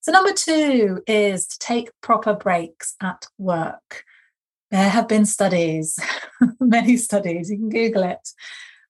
So, 0.01 0.13
number 0.13 0.33
two 0.33 1.03
is 1.07 1.47
to 1.49 1.59
take 1.59 1.91
proper 2.01 2.35
breaks 2.35 2.95
at 3.03 3.27
work. 3.39 4.05
There 4.71 4.89
have 4.89 5.09
been 5.09 5.27
studies, 5.27 5.99
many 6.61 6.97
studies, 6.97 7.51
you 7.51 7.59
can 7.59 7.69
Google 7.69 8.05
it, 8.05 8.29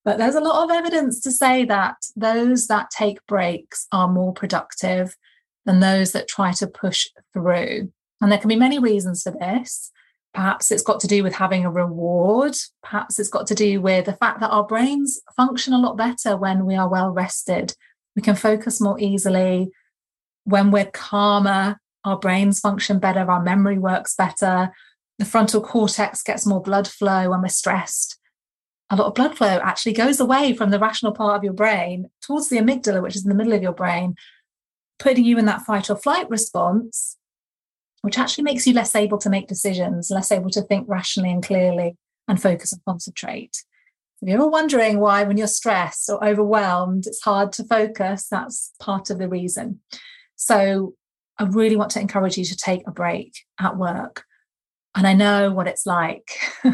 but 0.05 0.19
there's 0.19 0.35
a 0.35 0.41
lot 0.41 0.65
of 0.65 0.71
evidence 0.71 1.21
to 1.23 1.33
say 1.33 1.65
that 1.65 1.97
those 2.15 2.69
that 2.69 2.91
take 2.91 3.25
breaks 3.27 3.87
are 3.93 4.09
more 4.09 4.33
productive 4.33 5.17
than 5.65 5.81
those 5.81 6.13
that 6.13 6.29
try 6.29 6.53
to 6.53 6.67
push 6.67 7.09
through. 7.33 7.93
And 8.21 8.31
there 8.31 8.39
can 8.39 8.49
be 8.49 8.57
many 8.57 8.79
reasons 8.79 9.23
for 9.23 9.33
this. 9.33 9.91
Perhaps 10.37 10.71
it's 10.71 10.83
got 10.83 11.01
to 11.01 11.07
do 11.07 11.23
with 11.23 11.35
having 11.35 11.65
a 11.65 11.71
reward. 11.71 12.55
Perhaps 12.83 13.19
it's 13.19 13.31
got 13.31 13.47
to 13.47 13.55
do 13.55 13.81
with 13.81 14.05
the 14.05 14.13
fact 14.13 14.41
that 14.41 14.51
our 14.51 14.67
brains 14.67 15.19
function 15.35 15.73
a 15.73 15.79
lot 15.79 15.97
better 15.97 16.37
when 16.37 16.67
we 16.67 16.75
are 16.75 16.91
well 16.91 17.11
rested. 17.11 17.73
We 18.15 18.21
can 18.21 18.37
focus 18.37 18.79
more 18.79 19.01
easily. 19.01 19.71
When 20.45 20.71
we're 20.71 20.91
calmer, 20.93 21.81
our 22.05 22.19
brains 22.19 22.61
function 22.61 22.99
better, 22.99 23.21
our 23.21 23.43
memory 23.43 23.79
works 23.79 24.15
better. 24.15 24.73
The 25.19 25.25
frontal 25.25 25.63
cortex 25.63 26.23
gets 26.23 26.45
more 26.45 26.61
blood 26.61 26.87
flow 26.87 27.31
when 27.31 27.41
we're 27.41 27.49
stressed. 27.49 28.19
A 28.91 28.97
lot 28.97 29.07
of 29.07 29.15
blood 29.15 29.39
flow 29.39 29.59
actually 29.63 29.95
goes 29.95 30.21
away 30.21 30.53
from 30.53 30.69
the 30.69 30.79
rational 30.79 31.13
part 31.13 31.39
of 31.39 31.45
your 31.45 31.55
brain 31.55 32.11
towards 32.21 32.51
the 32.51 32.59
amygdala, 32.59 33.01
which 33.01 33.17
is 33.17 33.25
in 33.25 33.31
the 33.31 33.35
middle 33.35 33.55
of 33.55 33.63
your 33.63 33.73
brain, 33.73 34.17
putting 34.99 35.25
you 35.25 35.39
in 35.39 35.47
that 35.47 35.63
fight 35.63 35.89
or 35.89 35.97
flight 35.97 36.29
response 36.29 37.17
which 38.07 38.19
actually 38.19 38.45
makes 38.45 38.69
you 38.69 38.73
less 38.73 38.95
able 38.95 39.19
to 39.19 39.29
make 39.29 39.49
decisions, 39.49 40.13
less 40.13 40.31
able 40.31 40.49
to 40.49 40.63
think 40.63 40.87
rationally 40.89 41.29
and 41.29 41.45
clearly 41.45 41.97
and 42.29 42.41
focus 42.41 42.73
and 42.73 42.81
concentrate. 42.85 43.65
If 44.23 44.29
you're 44.29 44.39
ever 44.39 44.47
wondering 44.47 45.01
why, 45.01 45.25
when 45.25 45.37
you're 45.37 45.49
stressed 45.49 46.09
or 46.09 46.25
overwhelmed, 46.25 47.09
it's 47.09 47.21
hard 47.23 47.51
to 47.55 47.65
focus, 47.65 48.29
that's 48.31 48.71
part 48.79 49.11
of 49.11 49.19
the 49.19 49.29
reason. 49.29 49.81
So, 50.37 50.95
I 51.37 51.47
really 51.47 51.75
want 51.75 51.91
to 51.91 52.01
encourage 52.01 52.39
you 52.39 52.45
to 52.45 52.57
take 52.57 52.83
a 52.87 52.93
break 52.93 53.41
at 53.59 53.77
work. 53.77 54.23
And 54.95 55.05
I 55.05 55.13
know 55.13 55.51
what 55.51 55.67
it's 55.67 55.85
like 55.85 56.31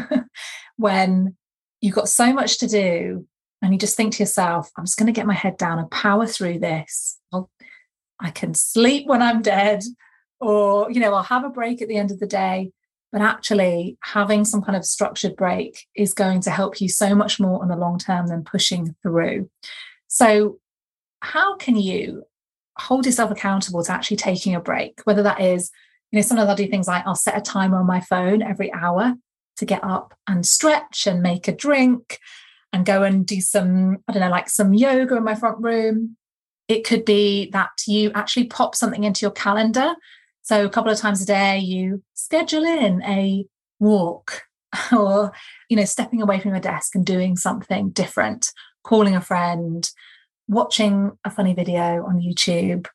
when 0.77 1.35
you've 1.81 1.95
got 1.95 2.09
so 2.09 2.31
much 2.31 2.59
to 2.59 2.67
do 2.67 3.25
and 3.63 3.73
you 3.73 3.79
just 3.79 3.97
think 3.97 4.13
to 4.13 4.23
yourself, 4.23 4.69
I'm 4.77 4.85
just 4.85 4.99
going 4.99 5.07
to 5.07 5.19
get 5.19 5.25
my 5.25 5.33
head 5.33 5.57
down 5.57 5.79
and 5.79 5.89
power 5.89 6.27
through 6.27 6.59
this. 6.59 7.17
I'll, 7.33 7.49
I 8.19 8.29
can 8.29 8.53
sleep 8.53 9.07
when 9.07 9.23
I'm 9.23 9.41
dead 9.41 9.83
or 10.43 10.91
you 10.91 10.99
know 10.99 11.13
i'll 11.13 11.23
have 11.23 11.43
a 11.43 11.49
break 11.49 11.81
at 11.81 11.87
the 11.87 11.97
end 11.97 12.11
of 12.11 12.19
the 12.19 12.27
day 12.27 12.71
but 13.11 13.21
actually 13.21 13.95
having 14.01 14.43
some 14.43 14.63
kind 14.63 14.75
of 14.75 14.83
structured 14.83 15.35
break 15.35 15.85
is 15.95 16.15
going 16.15 16.41
to 16.41 16.49
help 16.49 16.81
you 16.81 16.89
so 16.89 17.13
much 17.13 17.39
more 17.39 17.61
on 17.61 17.67
the 17.67 17.75
long 17.75 17.99
term 17.99 18.25
than 18.25 18.43
pushing 18.43 18.95
through. 19.03 19.47
So 20.07 20.57
how 21.19 21.55
can 21.57 21.75
you 21.75 22.23
hold 22.75 23.05
yourself 23.05 23.29
accountable 23.29 23.83
to 23.83 23.91
actually 23.91 24.17
taking 24.17 24.55
a 24.55 24.59
break? 24.59 24.99
Whether 25.03 25.21
that 25.21 25.39
is 25.39 25.69
you 26.13 26.17
know 26.17 26.21
sometimes 26.21 26.47
i'll 26.47 26.55
do 26.55 26.67
things 26.67 26.87
like 26.87 27.05
i'll 27.07 27.15
set 27.15 27.37
a 27.37 27.41
timer 27.41 27.79
on 27.79 27.87
my 27.87 27.99
phone 27.99 28.43
every 28.43 28.71
hour 28.71 29.15
to 29.57 29.65
get 29.65 29.83
up 29.83 30.13
and 30.27 30.45
stretch 30.45 31.07
and 31.07 31.23
make 31.23 31.47
a 31.47 31.51
drink 31.51 32.19
and 32.71 32.85
go 32.85 33.01
and 33.01 33.25
do 33.25 33.41
some 33.41 33.97
i 34.07 34.13
don't 34.13 34.21
know 34.21 34.29
like 34.29 34.47
some 34.47 34.73
yoga 34.73 35.17
in 35.17 35.23
my 35.23 35.35
front 35.35 35.59
room. 35.59 36.15
It 36.69 36.85
could 36.85 37.03
be 37.03 37.49
that 37.51 37.71
you 37.87 38.11
actually 38.15 38.45
pop 38.45 38.73
something 38.73 39.03
into 39.03 39.23
your 39.23 39.31
calendar 39.31 39.95
so 40.43 40.65
a 40.65 40.69
couple 40.69 40.91
of 40.91 40.99
times 40.99 41.21
a 41.21 41.25
day, 41.25 41.57
you 41.57 42.03
schedule 42.13 42.65
in 42.65 43.01
a 43.03 43.45
walk 43.79 44.43
or, 44.91 45.31
you 45.69 45.77
know, 45.77 45.85
stepping 45.85 46.21
away 46.21 46.39
from 46.39 46.51
your 46.51 46.59
desk 46.59 46.95
and 46.95 47.05
doing 47.05 47.37
something 47.37 47.89
different, 47.91 48.51
calling 48.83 49.15
a 49.15 49.21
friend, 49.21 49.89
watching 50.49 51.17
a 51.23 51.31
funny 51.31 51.53
video 51.53 52.05
on 52.05 52.19
YouTube, 52.19 52.87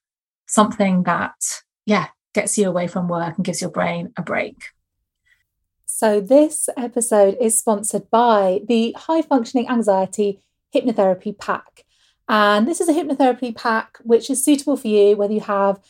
something 0.47 1.05
that, 1.05 1.63
yeah, 1.87 2.09
gets 2.35 2.59
you 2.59 2.69
away 2.69 2.87
from 2.87 3.09
work 3.09 3.37
and 3.37 3.47
gives 3.47 3.63
your 3.63 3.71
brain 3.71 4.13
a 4.19 4.23
break. 4.23 4.57
So, 5.87 6.21
this 6.21 6.69
episode 6.77 7.39
is 7.41 7.59
sponsored 7.59 8.11
by 8.11 8.61
the 8.69 8.95
High 8.97 9.23
Functioning 9.23 9.71
Anxiety 9.71 10.43
Hypnotherapy 10.75 11.37
Pack. 11.37 11.85
And 12.29 12.69
this 12.69 12.83
is 12.83 12.91
a 12.91 12.93
hypnotherapy 12.93 13.57
pack 13.57 13.97
which 14.03 14.29
is 14.29 14.45
suitable 14.45 14.77
for 14.77 14.89
you 14.89 15.17
whether 15.17 15.33
you 15.33 15.41
have 15.41 15.81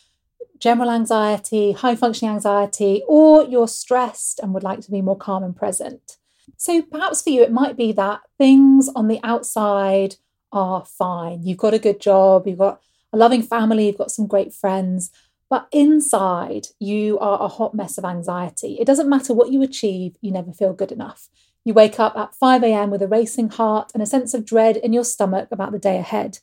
general 0.58 0.90
anxiety, 0.90 1.72
high 1.72 1.94
functioning 1.94 2.34
anxiety, 2.34 3.02
or 3.06 3.44
you're 3.44 3.68
stressed 3.68 4.40
and 4.40 4.52
would 4.54 4.62
like 4.62 4.80
to 4.80 4.90
be 4.90 5.02
more 5.02 5.16
calm 5.16 5.42
and 5.42 5.56
present. 5.56 6.16
So 6.56 6.82
perhaps 6.82 7.22
for 7.22 7.30
you, 7.30 7.42
it 7.42 7.52
might 7.52 7.76
be 7.76 7.92
that 7.92 8.20
things 8.38 8.88
on 8.94 9.08
the 9.08 9.20
outside 9.22 10.16
are 10.52 10.84
fine. 10.84 11.44
You've 11.44 11.58
got 11.58 11.74
a 11.74 11.78
good 11.78 12.00
job, 12.00 12.46
you've 12.46 12.58
got 12.58 12.80
a 13.12 13.16
loving 13.16 13.42
family, 13.42 13.86
you've 13.86 13.98
got 13.98 14.10
some 14.10 14.26
great 14.26 14.52
friends, 14.52 15.10
But 15.50 15.68
inside, 15.72 16.68
you 16.78 17.18
are 17.20 17.40
a 17.42 17.48
hot 17.48 17.74
mess 17.74 17.96
of 17.96 18.04
anxiety. 18.04 18.76
It 18.78 18.84
doesn't 18.84 19.08
matter 19.08 19.32
what 19.32 19.50
you 19.50 19.62
achieve, 19.62 20.16
you 20.20 20.30
never 20.30 20.52
feel 20.52 20.74
good 20.74 20.92
enough. 20.92 21.28
You 21.64 21.74
wake 21.74 21.98
up 21.98 22.16
at 22.16 22.34
5 22.34 22.62
a.m. 22.62 22.90
with 22.90 23.02
a 23.02 23.08
racing 23.08 23.50
heart 23.50 23.90
and 23.94 24.02
a 24.02 24.06
sense 24.06 24.34
of 24.34 24.44
dread 24.44 24.76
in 24.76 24.92
your 24.92 25.04
stomach 25.04 25.48
about 25.50 25.72
the 25.72 25.78
day 25.78 25.98
ahead. 25.98 26.38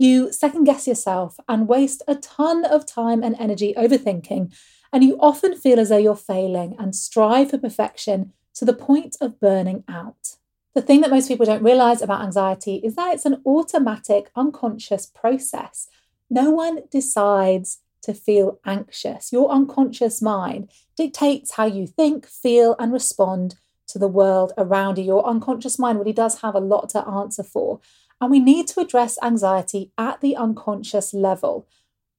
You 0.00 0.32
second 0.32 0.64
guess 0.64 0.88
yourself 0.88 1.36
and 1.46 1.68
waste 1.68 2.02
a 2.08 2.14
ton 2.14 2.64
of 2.64 2.86
time 2.86 3.22
and 3.22 3.36
energy 3.38 3.74
overthinking, 3.76 4.50
and 4.94 5.04
you 5.04 5.18
often 5.20 5.54
feel 5.54 5.78
as 5.78 5.90
though 5.90 5.98
you're 5.98 6.16
failing 6.16 6.74
and 6.78 6.96
strive 6.96 7.50
for 7.50 7.58
perfection 7.58 8.32
to 8.54 8.64
the 8.64 8.72
point 8.72 9.18
of 9.20 9.38
burning 9.38 9.84
out. 9.86 10.36
The 10.74 10.80
thing 10.80 11.02
that 11.02 11.10
most 11.10 11.28
people 11.28 11.44
don't 11.44 11.62
realize 11.62 12.00
about 12.00 12.22
anxiety 12.22 12.76
is 12.76 12.94
that 12.94 13.12
it's 13.12 13.26
an 13.26 13.42
automatic, 13.44 14.30
unconscious 14.34 15.04
process. 15.04 15.86
No 16.30 16.48
one 16.48 16.84
decides 16.90 17.80
to 18.00 18.14
feel 18.14 18.58
anxious. 18.64 19.30
Your 19.30 19.50
unconscious 19.50 20.22
mind 20.22 20.70
dictates 20.96 21.52
how 21.52 21.66
you 21.66 21.86
think, 21.86 22.24
feel, 22.24 22.74
and 22.78 22.90
respond 22.90 23.56
to 23.88 23.98
the 23.98 24.08
world 24.08 24.54
around 24.56 24.96
you. 24.96 25.04
Your 25.04 25.26
unconscious 25.26 25.78
mind 25.78 25.98
really 25.98 26.14
does 26.14 26.40
have 26.40 26.54
a 26.54 26.60
lot 26.60 26.88
to 26.90 27.06
answer 27.06 27.42
for. 27.42 27.80
And 28.20 28.30
we 28.30 28.38
need 28.38 28.68
to 28.68 28.80
address 28.80 29.18
anxiety 29.22 29.92
at 29.96 30.20
the 30.20 30.36
unconscious 30.36 31.14
level. 31.14 31.66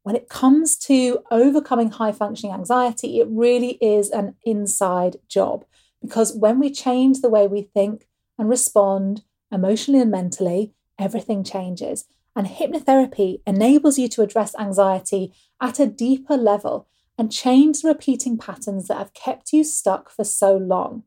When 0.04 0.16
it 0.16 0.30
comes 0.30 0.76
to 0.78 1.20
overcoming 1.30 1.92
high 1.92 2.12
functioning 2.12 2.56
anxiety, 2.56 3.20
it 3.20 3.28
really 3.30 3.78
is 3.82 4.10
an 4.10 4.36
inside 4.44 5.18
job 5.28 5.66
because 6.02 6.36
when 6.36 6.60
we 6.60 6.72
change 6.72 7.22
the 7.22 7.30
way 7.30 7.48
we 7.48 7.62
think 7.62 8.08
and 8.38 8.50
respond 8.50 9.22
emotionally 9.52 10.02
and 10.02 10.10
mentally, 10.10 10.74
everything 10.98 11.44
changes. 11.44 12.06
And 12.36 12.48
hypnotherapy 12.48 13.42
enables 13.46 14.00
you 14.00 14.08
to 14.10 14.22
address 14.22 14.56
anxiety 14.58 15.34
at 15.60 15.80
a 15.80 15.86
deeper 15.86 16.38
level 16.38 16.88
and 17.18 17.32
change 17.32 17.82
the 17.82 17.90
repeating 17.90 18.38
patterns 18.38 18.88
that 18.88 18.98
have 18.98 19.14
kept 19.14 19.54
you 19.54 19.64
stuck 19.64 20.10
for 20.10 20.24
so 20.24 20.56
long. 20.58 21.04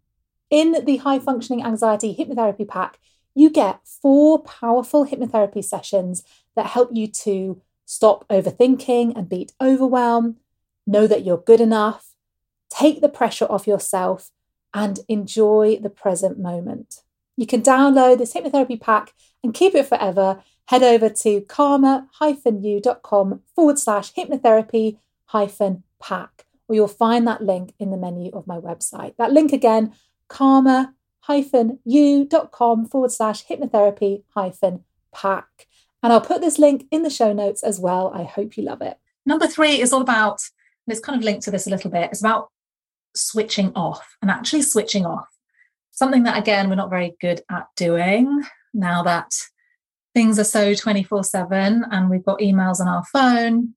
In 0.51 0.85
the 0.85 0.99
high 0.99 1.19
functioning 1.19 1.65
anxiety 1.65 2.15
hypnotherapy 2.15 2.69
pack, 2.69 2.99
you 3.35 3.51
get 3.51 3.81
four 3.85 4.43
powerful 4.43 5.07
hypnotherapy 5.07 5.65
sessions 5.65 6.23
that 6.57 6.67
help 6.67 6.91
you 6.93 7.07
to 7.09 7.61
stop 7.85 8.27
overthinking 8.29 9.17
and 9.17 9.29
beat 9.29 9.53
overwhelm, 9.61 10.37
know 10.87 11.07
that 11.07 11.25
you're 11.25 11.39
good 11.39 11.61
enough, 11.61 12.15
take 12.71 13.01
the 13.01 13.09
pressure 13.09 13.47
off 13.47 13.67
yourself, 13.67 14.31
and 14.73 15.01
enjoy 15.09 15.79
the 15.81 15.91
present 15.91 16.39
moment. 16.39 17.03
You 17.37 17.47
can 17.47 17.63
download 17.63 18.19
this 18.19 18.35
hypnotherapy 18.35 18.81
pack 18.81 19.13
and 19.43 19.53
keep 19.55 19.75
it 19.75 19.87
forever. 19.87 20.43
Head 20.69 20.83
over 20.83 21.11
to 21.11 21.43
calmer-you.com 21.43 23.41
forward 23.55 23.79
slash 23.79 24.15
hypnotherapy 24.15 24.99
hyphen 25.27 25.83
pack, 26.01 26.47
or 26.69 26.75
you'll 26.75 26.89
find 26.89 27.27
that 27.27 27.43
link 27.43 27.75
in 27.79 27.91
the 27.91 27.97
menu 27.97 28.31
of 28.33 28.47
my 28.47 28.57
website. 28.57 29.15
That 29.17 29.33
link 29.33 29.53
again, 29.53 29.93
calmer 31.27 31.79
you.com 31.85 32.87
forward 32.87 33.13
slash 33.13 33.47
hypnotherapy 33.47 34.25
hyphen 34.35 34.85
pack. 35.15 35.67
And 36.03 36.13
I'll 36.13 36.21
put 36.21 36.41
this 36.41 36.59
link 36.59 36.87
in 36.91 37.03
the 37.03 37.11
show 37.11 37.33
notes 37.33 37.63
as 37.63 37.81
well. 37.81 38.13
I 38.15 38.25
hope 38.25 38.57
you 38.57 38.63
love 38.63 38.83
it. 38.83 38.99
Number 39.25 39.47
three 39.47 39.81
is 39.81 39.93
all 39.93 40.03
about, 40.03 40.43
and 40.87 40.93
it's 40.93 41.05
kind 41.05 41.19
of 41.19 41.25
linked 41.25 41.45
to 41.45 41.51
this 41.51 41.67
a 41.67 41.71
little 41.71 41.91
bit, 41.91 42.11
it's 42.11 42.21
about 42.21 42.51
switching 43.17 43.73
off 43.75 44.17
and 44.21 44.31
actually 44.31 44.63
switching 44.63 45.07
off. 45.07 45.29
Something 45.93 46.25
that, 46.25 46.37
again, 46.37 46.69
we're 46.69 46.75
not 46.75 46.91
very 46.91 47.15
good 47.21 47.41
at 47.51 47.69
doing 47.77 48.43
now 48.75 49.03
that 49.05 49.33
things 50.13 50.39
are 50.39 50.45
so 50.45 50.75
24 50.75 51.25
7 51.25 51.85
and 51.91 52.11
we've 52.11 52.25
got 52.25 52.41
emails 52.41 52.81
on 52.81 52.89
our 52.89 53.05
phone. 53.05 53.75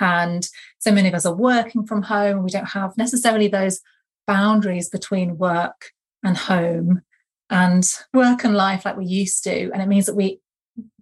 And 0.00 0.46
so 0.78 0.90
many 0.90 1.08
of 1.08 1.14
us 1.14 1.24
are 1.24 1.34
working 1.34 1.86
from 1.86 2.02
home. 2.02 2.42
We 2.42 2.50
don't 2.50 2.70
have 2.70 2.98
necessarily 2.98 3.48
those 3.48 3.80
boundaries 4.26 4.88
between 4.88 5.38
work 5.38 5.92
and 6.22 6.36
home 6.36 7.02
and 7.50 7.84
work 8.14 8.44
and 8.44 8.54
life 8.54 8.84
like 8.84 8.96
we 8.96 9.04
used 9.04 9.44
to. 9.44 9.70
And 9.72 9.82
it 9.82 9.88
means 9.88 10.06
that 10.06 10.16
we 10.16 10.40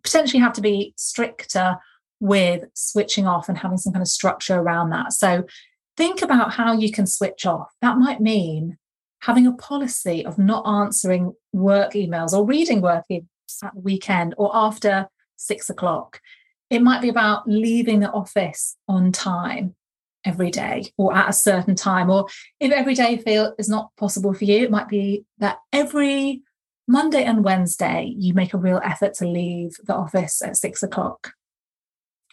potentially 0.02 0.40
have 0.40 0.52
to 0.54 0.60
be 0.60 0.94
stricter 0.96 1.76
with 2.18 2.64
switching 2.74 3.26
off 3.26 3.48
and 3.48 3.56
having 3.56 3.78
some 3.78 3.92
kind 3.92 4.02
of 4.02 4.08
structure 4.08 4.56
around 4.56 4.90
that. 4.90 5.12
So 5.12 5.44
think 5.96 6.22
about 6.22 6.52
how 6.52 6.72
you 6.72 6.90
can 6.90 7.06
switch 7.06 7.46
off. 7.46 7.72
That 7.80 7.98
might 7.98 8.20
mean 8.20 8.76
having 9.20 9.46
a 9.46 9.52
policy 9.52 10.24
of 10.24 10.38
not 10.38 10.66
answering 10.66 11.34
work 11.52 11.92
emails 11.92 12.32
or 12.32 12.44
reading 12.44 12.80
work 12.80 13.04
emails 13.10 13.24
at 13.62 13.74
the 13.74 13.80
weekend 13.80 14.34
or 14.38 14.50
after 14.54 15.08
six 15.36 15.70
o'clock. 15.70 16.20
It 16.68 16.82
might 16.82 17.02
be 17.02 17.08
about 17.08 17.48
leaving 17.48 18.00
the 18.00 18.10
office 18.10 18.76
on 18.88 19.12
time 19.12 19.74
every 20.24 20.50
day 20.50 20.84
or 20.96 21.14
at 21.14 21.30
a 21.30 21.32
certain 21.32 21.74
time 21.74 22.10
or 22.10 22.26
if 22.58 22.72
every 22.72 22.94
day 22.94 23.16
feel 23.16 23.54
is 23.58 23.68
not 23.68 23.90
possible 23.96 24.34
for 24.34 24.44
you 24.44 24.64
it 24.64 24.70
might 24.70 24.88
be 24.88 25.24
that 25.38 25.58
every 25.72 26.42
monday 26.86 27.24
and 27.24 27.44
wednesday 27.44 28.12
you 28.16 28.34
make 28.34 28.52
a 28.52 28.58
real 28.58 28.80
effort 28.84 29.14
to 29.14 29.26
leave 29.26 29.72
the 29.84 29.94
office 29.94 30.42
at 30.42 30.56
six 30.56 30.82
o'clock. 30.82 31.32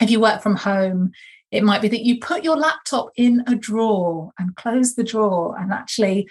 If 0.02 0.12
you 0.12 0.20
work 0.20 0.42
from 0.42 0.58
home 0.58 1.12
it 1.52 1.64
might 1.64 1.82
be 1.82 1.88
that 1.88 2.04
you 2.04 2.20
put 2.20 2.44
your 2.44 2.58
laptop 2.58 3.10
in 3.16 3.44
a 3.48 3.56
drawer 3.56 4.32
and 4.38 4.56
close 4.56 4.96
the 4.96 5.04
drawer 5.04 5.58
and 5.58 5.72
actually 5.72 6.28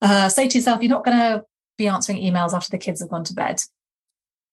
uh, 0.00 0.28
say 0.28 0.48
to 0.48 0.58
yourself 0.58 0.80
you're 0.80 0.90
not 0.90 1.04
going 1.04 1.18
to 1.18 1.44
be 1.76 1.88
answering 1.88 2.18
emails 2.18 2.52
after 2.52 2.70
the 2.70 2.78
kids 2.78 3.00
have 3.00 3.10
gone 3.10 3.24
to 3.24 3.34
bed. 3.34 3.60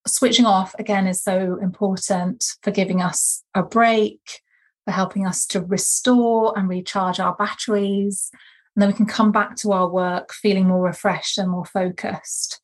Switching 0.08 0.46
off 0.46 0.74
again 0.80 1.08
is 1.08 1.22
so 1.22 1.58
important 1.62 2.44
for 2.64 2.72
giving 2.72 3.02
us 3.02 3.44
a 3.54 3.64
break 3.64 4.42
for 4.90 4.94
helping 4.94 5.28
us 5.28 5.46
to 5.46 5.62
restore 5.62 6.58
and 6.58 6.68
recharge 6.68 7.20
our 7.20 7.36
batteries. 7.36 8.32
And 8.76 8.82
then 8.82 8.90
we 8.90 8.96
can 8.96 9.06
come 9.06 9.32
back 9.32 9.56
to 9.58 9.72
our 9.72 9.88
work 9.88 10.34
feeling 10.34 10.68
more 10.68 10.82
refreshed 10.82 11.38
and 11.38 11.48
more 11.48 11.66
focused 11.66 12.60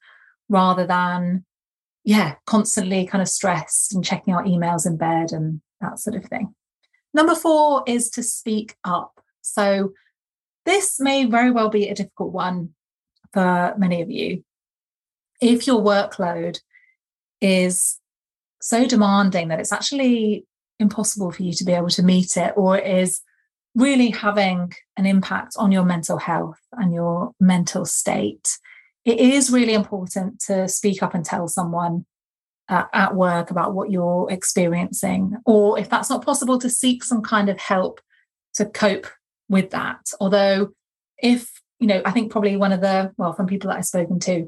rather 0.50 0.88
than, 0.88 1.46
yeah, 2.04 2.34
constantly 2.48 3.06
kind 3.06 3.22
of 3.22 3.30
stressed 3.30 3.94
and 3.94 4.04
checking 4.04 4.34
our 4.34 4.44
emails 4.44 4.88
in 4.88 4.98
bed 4.98 5.34
and 5.34 5.62
that 5.82 6.00
sort 6.00 6.16
of 6.16 6.26
thing. 6.26 6.56
Number 7.14 7.36
four 7.36 7.84
is 7.86 8.10
to 8.12 8.24
speak 8.24 8.76
up. 8.84 9.22
So 9.42 9.94
this 10.66 11.00
may 11.00 11.26
very 11.26 11.52
well 11.52 11.70
be 11.70 11.90
a 11.90 11.96
difficult 11.96 12.34
one 12.34 12.70
for 13.34 13.76
many 13.78 14.02
of 14.02 14.10
you. 14.10 14.44
If 15.42 15.68
your 15.68 15.80
workload 15.80 16.60
is 17.40 18.00
so 18.62 18.88
demanding 18.88 19.50
that 19.50 19.60
it's 19.60 19.72
actually 19.72 20.48
impossible 20.80 21.32
for 21.32 21.44
you 21.44 21.54
to 21.54 21.64
be 21.64 21.74
able 21.74 21.90
to 21.90 22.04
meet 22.04 22.38
it 22.38 22.54
or 22.56 22.78
is 22.78 23.22
really 23.76 24.10
having 24.10 24.74
an 24.98 25.06
impact 25.06 25.56
on 25.58 25.72
your 25.72 25.84
mental 25.84 26.18
health 26.18 26.60
and 26.74 26.94
your 26.94 27.32
mental 27.40 27.86
state. 27.86 28.58
It 29.04 29.20
is 29.20 29.52
really 29.52 29.74
important 29.74 30.40
to 30.48 30.68
speak 30.68 31.04
up 31.04 31.14
and 31.14 31.26
tell 31.26 31.48
someone 31.48 32.06
uh, 32.68 32.86
at 32.94 33.16
work 33.16 33.52
about 33.52 33.76
what 33.76 33.92
you're 33.92 34.28
experiencing 34.32 35.38
or 35.46 35.78
if 35.78 35.90
that's 35.90 36.10
not 36.10 36.26
possible 36.26 36.58
to 36.60 36.70
seek 36.70 37.04
some 37.04 37.22
kind 37.22 37.50
of 37.50 37.60
help 37.60 38.02
to 38.56 38.66
cope 38.66 39.08
with 39.50 39.70
that. 39.72 40.02
Although 40.20 40.72
if 41.22 41.50
you 41.80 41.88
know 41.88 42.02
i 42.06 42.12
think 42.12 42.32
probably 42.32 42.58
one 42.58 42.72
of 42.72 42.82
the 42.82 43.12
well 43.18 43.34
from 43.34 43.48
people 43.48 43.70
that 43.70 43.78
i've 43.78 43.86
spoken 43.86 44.20
to 44.20 44.48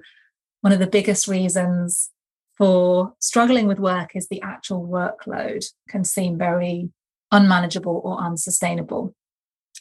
one 0.62 0.74
of 0.74 0.80
the 0.80 0.88
biggest 0.88 1.28
reasons 1.28 2.10
for 2.58 3.14
struggling 3.20 3.68
with 3.68 3.80
work 3.80 4.16
is 4.16 4.28
the 4.28 4.42
actual 4.42 4.88
workload 4.88 5.64
can 5.90 6.04
seem 6.04 6.38
very 6.38 6.90
unmanageable 7.32 8.02
or 8.04 8.18
unsustainable. 8.20 9.14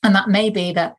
And 0.02 0.14
that 0.14 0.28
may 0.28 0.50
be 0.50 0.72
that 0.72 0.96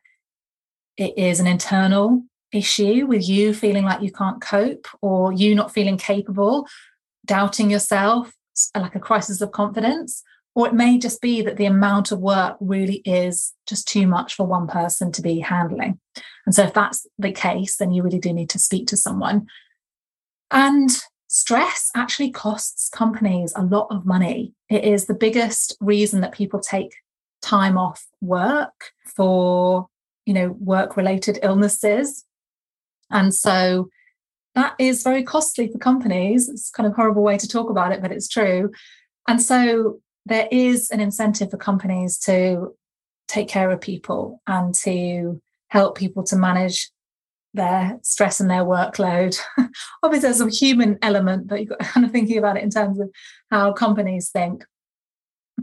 it 0.96 1.16
is 1.16 1.38
an 1.38 1.46
internal 1.46 2.22
issue 2.52 3.06
with 3.06 3.28
you 3.28 3.54
feeling 3.54 3.84
like 3.84 4.02
you 4.02 4.10
can't 4.10 4.40
cope 4.40 4.86
or 5.00 5.32
you 5.32 5.54
not 5.54 5.72
feeling 5.72 5.96
capable, 5.96 6.66
doubting 7.24 7.70
yourself, 7.70 8.32
like 8.76 8.94
a 8.94 9.00
crisis 9.00 9.40
of 9.40 9.52
confidence. 9.52 10.22
Or 10.54 10.66
it 10.66 10.74
may 10.74 10.98
just 10.98 11.20
be 11.20 11.42
that 11.42 11.56
the 11.56 11.66
amount 11.66 12.10
of 12.10 12.18
work 12.18 12.56
really 12.58 12.96
is 13.04 13.54
just 13.68 13.86
too 13.86 14.08
much 14.08 14.34
for 14.34 14.44
one 14.44 14.66
person 14.66 15.12
to 15.12 15.22
be 15.22 15.38
handling. 15.38 16.00
And 16.46 16.54
so, 16.54 16.64
if 16.64 16.74
that's 16.74 17.06
the 17.16 17.30
case, 17.30 17.76
then 17.76 17.92
you 17.92 18.02
really 18.02 18.18
do 18.18 18.32
need 18.32 18.50
to 18.50 18.58
speak 18.58 18.88
to 18.88 18.96
someone. 18.96 19.46
And 20.50 20.90
stress 21.28 21.90
actually 21.94 22.30
costs 22.30 22.88
companies 22.88 23.52
a 23.54 23.62
lot 23.62 23.86
of 23.90 24.04
money. 24.04 24.52
It 24.68 24.84
is 24.84 25.06
the 25.06 25.14
biggest 25.14 25.76
reason 25.80 26.20
that 26.22 26.32
people 26.32 26.58
take 26.58 26.94
time 27.42 27.78
off 27.78 28.06
work 28.20 28.92
for, 29.04 29.88
you 30.26 30.34
know, 30.34 30.56
work 30.58 30.96
related 30.96 31.38
illnesses. 31.42 32.24
And 33.10 33.34
so 33.34 33.88
that 34.54 34.74
is 34.78 35.02
very 35.02 35.22
costly 35.22 35.68
for 35.68 35.78
companies. 35.78 36.48
It's 36.48 36.70
kind 36.70 36.86
of 36.86 36.94
horrible 36.94 37.22
way 37.22 37.38
to 37.38 37.48
talk 37.48 37.70
about 37.70 37.92
it, 37.92 38.02
but 38.02 38.10
it's 38.10 38.28
true. 38.28 38.72
And 39.28 39.40
so 39.40 40.00
there 40.26 40.48
is 40.50 40.90
an 40.90 41.00
incentive 41.00 41.50
for 41.50 41.58
companies 41.58 42.18
to 42.20 42.74
take 43.28 43.48
care 43.48 43.70
of 43.70 43.80
people 43.80 44.40
and 44.46 44.74
to 44.74 45.40
help 45.68 45.96
people 45.96 46.24
to 46.24 46.36
manage 46.36 46.90
their 47.54 47.98
stress 48.02 48.40
and 48.40 48.50
their 48.50 48.64
workload. 48.64 49.38
Obviously, 50.02 50.28
there's 50.28 50.40
a 50.40 50.48
human 50.48 50.98
element, 51.02 51.48
but 51.48 51.60
you've 51.60 51.70
got 51.70 51.78
kind 51.94 52.06
of 52.06 52.12
thinking 52.12 52.38
about 52.38 52.56
it 52.56 52.62
in 52.62 52.70
terms 52.70 53.00
of 53.00 53.10
how 53.50 53.72
companies 53.72 54.30
think. 54.30 54.64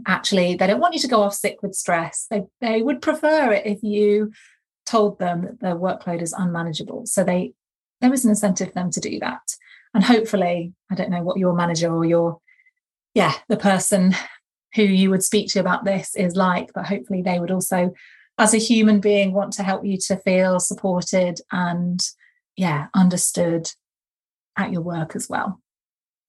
actually 0.06 0.54
they 0.56 0.66
don't 0.66 0.80
want 0.80 0.94
you 0.94 1.00
to 1.00 1.08
go 1.08 1.22
off 1.22 1.34
sick 1.34 1.62
with 1.62 1.74
stress. 1.74 2.26
They 2.30 2.42
they 2.60 2.82
would 2.82 3.00
prefer 3.00 3.52
it 3.52 3.66
if 3.66 3.82
you 3.82 4.32
told 4.84 5.18
them 5.18 5.42
that 5.42 5.60
their 5.60 5.76
workload 5.76 6.22
is 6.22 6.32
unmanageable. 6.32 7.06
So 7.06 7.24
they 7.24 7.52
there 8.00 8.12
is 8.12 8.24
an 8.24 8.30
incentive 8.30 8.68
for 8.68 8.74
them 8.74 8.90
to 8.90 9.00
do 9.00 9.18
that. 9.20 9.42
And 9.94 10.04
hopefully, 10.04 10.74
I 10.90 10.94
don't 10.94 11.10
know 11.10 11.22
what 11.22 11.38
your 11.38 11.54
manager 11.54 11.92
or 11.92 12.04
your 12.04 12.40
yeah, 13.14 13.32
the 13.48 13.56
person 13.56 14.14
who 14.74 14.82
you 14.82 15.08
would 15.08 15.24
speak 15.24 15.48
to 15.48 15.58
about 15.58 15.86
this 15.86 16.14
is 16.14 16.36
like, 16.36 16.70
but 16.74 16.86
hopefully 16.86 17.22
they 17.22 17.38
would 17.40 17.50
also, 17.50 17.94
as 18.38 18.54
a 18.54 18.58
human 18.58 19.00
being, 19.00 19.32
want 19.32 19.52
to 19.54 19.62
help 19.62 19.84
you 19.84 19.96
to 20.06 20.16
feel 20.18 20.60
supported 20.60 21.40
and 21.50 22.00
yeah, 22.56 22.86
understood 22.94 23.70
at 24.56 24.72
your 24.72 24.82
work 24.82 25.14
as 25.14 25.28
well. 25.28 25.60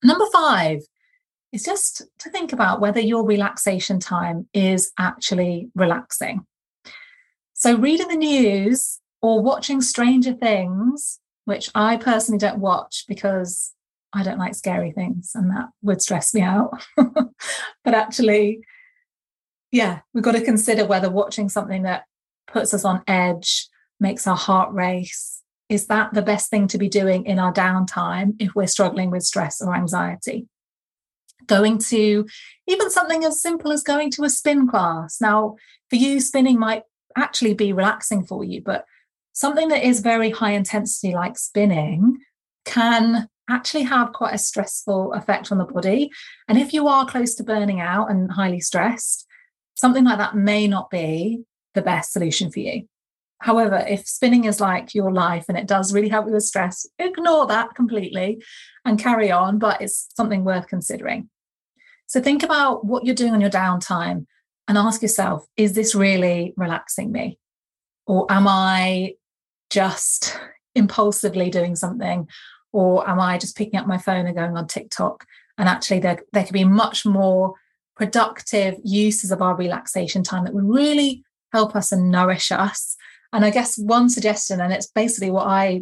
Number 0.04 0.26
five 0.32 0.82
is 1.52 1.64
just 1.64 2.04
to 2.20 2.30
think 2.30 2.54
about 2.54 2.82
whether 2.82 3.00
your 3.00 3.26
relaxation 3.26 4.00
time 4.00 4.48
is 4.54 4.92
actually 4.98 5.70
relaxing. 5.76 6.46
So, 7.54 7.76
reading 7.76 8.10
the 8.10 8.16
news 8.16 9.00
or 9.22 9.42
watching 9.42 9.82
Stranger 9.82 10.34
Things, 10.34 11.20
which 11.46 11.72
I 11.74 11.98
personally 11.98 12.38
don't 12.38 12.60
watch 12.60 13.06
because 13.08 13.74
I 14.14 14.24
don't 14.24 14.38
like 14.38 14.56
scary 14.56 14.92
things 14.92 15.32
and 15.34 15.50
that 15.52 15.70
would 15.82 16.02
stress 16.02 16.34
me 16.34 16.42
out. 16.42 16.86
but 16.96 17.94
actually, 17.94 18.62
yeah, 19.78 20.00
we've 20.12 20.24
got 20.24 20.32
to 20.32 20.44
consider 20.44 20.86
whether 20.86 21.10
watching 21.10 21.50
something 21.50 21.84
that 21.84 22.06
puts 22.48 22.74
us 22.74 22.84
on 22.84 23.04
edge, 23.06 23.70
makes 24.00 24.26
our 24.26 24.36
heart 24.36 24.74
race, 24.74 25.44
is 25.70 25.86
that 25.86 26.14
the 26.16 26.24
best 26.24 26.50
thing 26.50 26.68
to 26.70 26.80
be 26.80 26.90
doing 26.90 27.26
in 27.28 27.38
our 27.38 27.54
downtime 27.54 28.36
if 28.40 28.56
we're 28.56 28.66
struggling 28.68 29.12
with 29.12 29.22
stress 29.22 29.62
or 29.62 29.76
anxiety? 29.76 30.48
Going 31.46 31.78
to 31.90 32.26
even 32.66 32.90
something 32.90 33.24
as 33.24 33.40
simple 33.40 33.72
as 33.72 33.84
going 33.84 34.10
to 34.12 34.24
a 34.24 34.30
spin 34.32 34.68
class. 34.68 35.22
Now, 35.22 35.58
for 35.92 35.98
you, 35.98 36.22
spinning 36.22 36.58
might 36.58 36.82
actually 37.16 37.54
be 37.54 37.72
relaxing 37.72 38.26
for 38.26 38.44
you, 38.44 38.64
but 38.64 38.84
something 39.34 39.68
that 39.68 39.86
is 39.86 40.00
very 40.00 40.32
high 40.32 40.54
intensity, 40.54 41.14
like 41.14 41.38
spinning, 41.38 42.18
can 42.66 43.30
actually 43.48 43.84
have 43.84 44.12
quite 44.12 44.34
a 44.34 44.40
stressful 44.40 45.14
effect 45.14 45.52
on 45.52 45.60
the 45.60 45.66
body. 45.66 46.10
And 46.48 46.58
if 46.58 46.74
you 46.74 46.88
are 46.88 47.06
close 47.06 47.36
to 47.36 47.44
burning 47.44 47.80
out 47.80 48.10
and 48.10 48.32
highly 48.32 48.60
stressed, 48.60 49.27
something 49.78 50.04
like 50.04 50.18
that 50.18 50.36
may 50.36 50.68
not 50.68 50.90
be 50.90 51.44
the 51.76 51.82
best 51.82 52.12
solution 52.12 52.52
for 52.52 52.60
you. 52.60 52.88
However, 53.40 53.86
if 53.88 54.08
spinning 54.08 54.46
is 54.46 54.60
like 54.60 54.96
your 54.96 55.12
life 55.12 55.46
and 55.48 55.58
it 55.58 55.68
does 55.68 55.94
really 55.94 56.10
help 56.10 56.26
you 56.26 56.34
with 56.34 56.44
stress, 56.44 56.88
ignore 56.98 57.46
that 57.48 57.76
completely 57.76 58.44
and 58.84 59.00
carry 59.00 59.32
on, 59.32 59.60
but 59.60 59.80
it's 59.80 60.10
something 60.18 60.44
worth 60.44 60.68
considering. 60.68 61.30
So 62.08 62.20
think 62.20 62.42
about 62.42 62.84
what 62.86 63.06
you're 63.06 63.14
doing 63.14 63.34
on 63.34 63.42
your 63.42 63.52
downtime 63.52 64.26
and 64.68 64.78
ask 64.78 65.04
yourself, 65.04 65.46
is 65.56 65.74
this 65.74 65.94
really 65.94 66.54
relaxing 66.58 67.12
me? 67.12 67.38
Or 68.08 68.26
am 68.32 68.48
I 68.48 69.14
just 69.70 70.40
impulsively 70.74 71.52
doing 71.52 71.76
something 71.76 72.28
or 72.74 73.08
am 73.08 73.20
I 73.20 73.38
just 73.38 73.58
picking 73.58 73.80
up 73.80 73.86
my 73.86 73.98
phone 73.98 74.26
and 74.26 74.36
going 74.36 74.58
on 74.58 74.66
TikTok? 74.66 75.26
And 75.60 75.70
actually, 75.70 76.00
there, 76.00 76.20
there 76.34 76.44
could 76.44 76.54
be 76.54 76.64
much 76.64 77.06
more 77.06 77.54
productive 77.98 78.76
uses 78.84 79.32
of 79.32 79.42
our 79.42 79.56
relaxation 79.56 80.24
time 80.24 80.44
that 80.46 80.54
would 80.54 80.70
really 80.70 81.24
help 81.52 81.76
us 81.76 81.92
and 81.92 82.12
nourish 82.12 82.52
us. 82.52 82.96
And 83.34 83.44
I 83.44 83.50
guess 83.50 83.78
one 83.78 84.10
suggestion, 84.10 84.62
and 84.62 84.72
it's 84.72 84.88
basically 84.88 85.32
what 85.32 85.48
I 85.48 85.82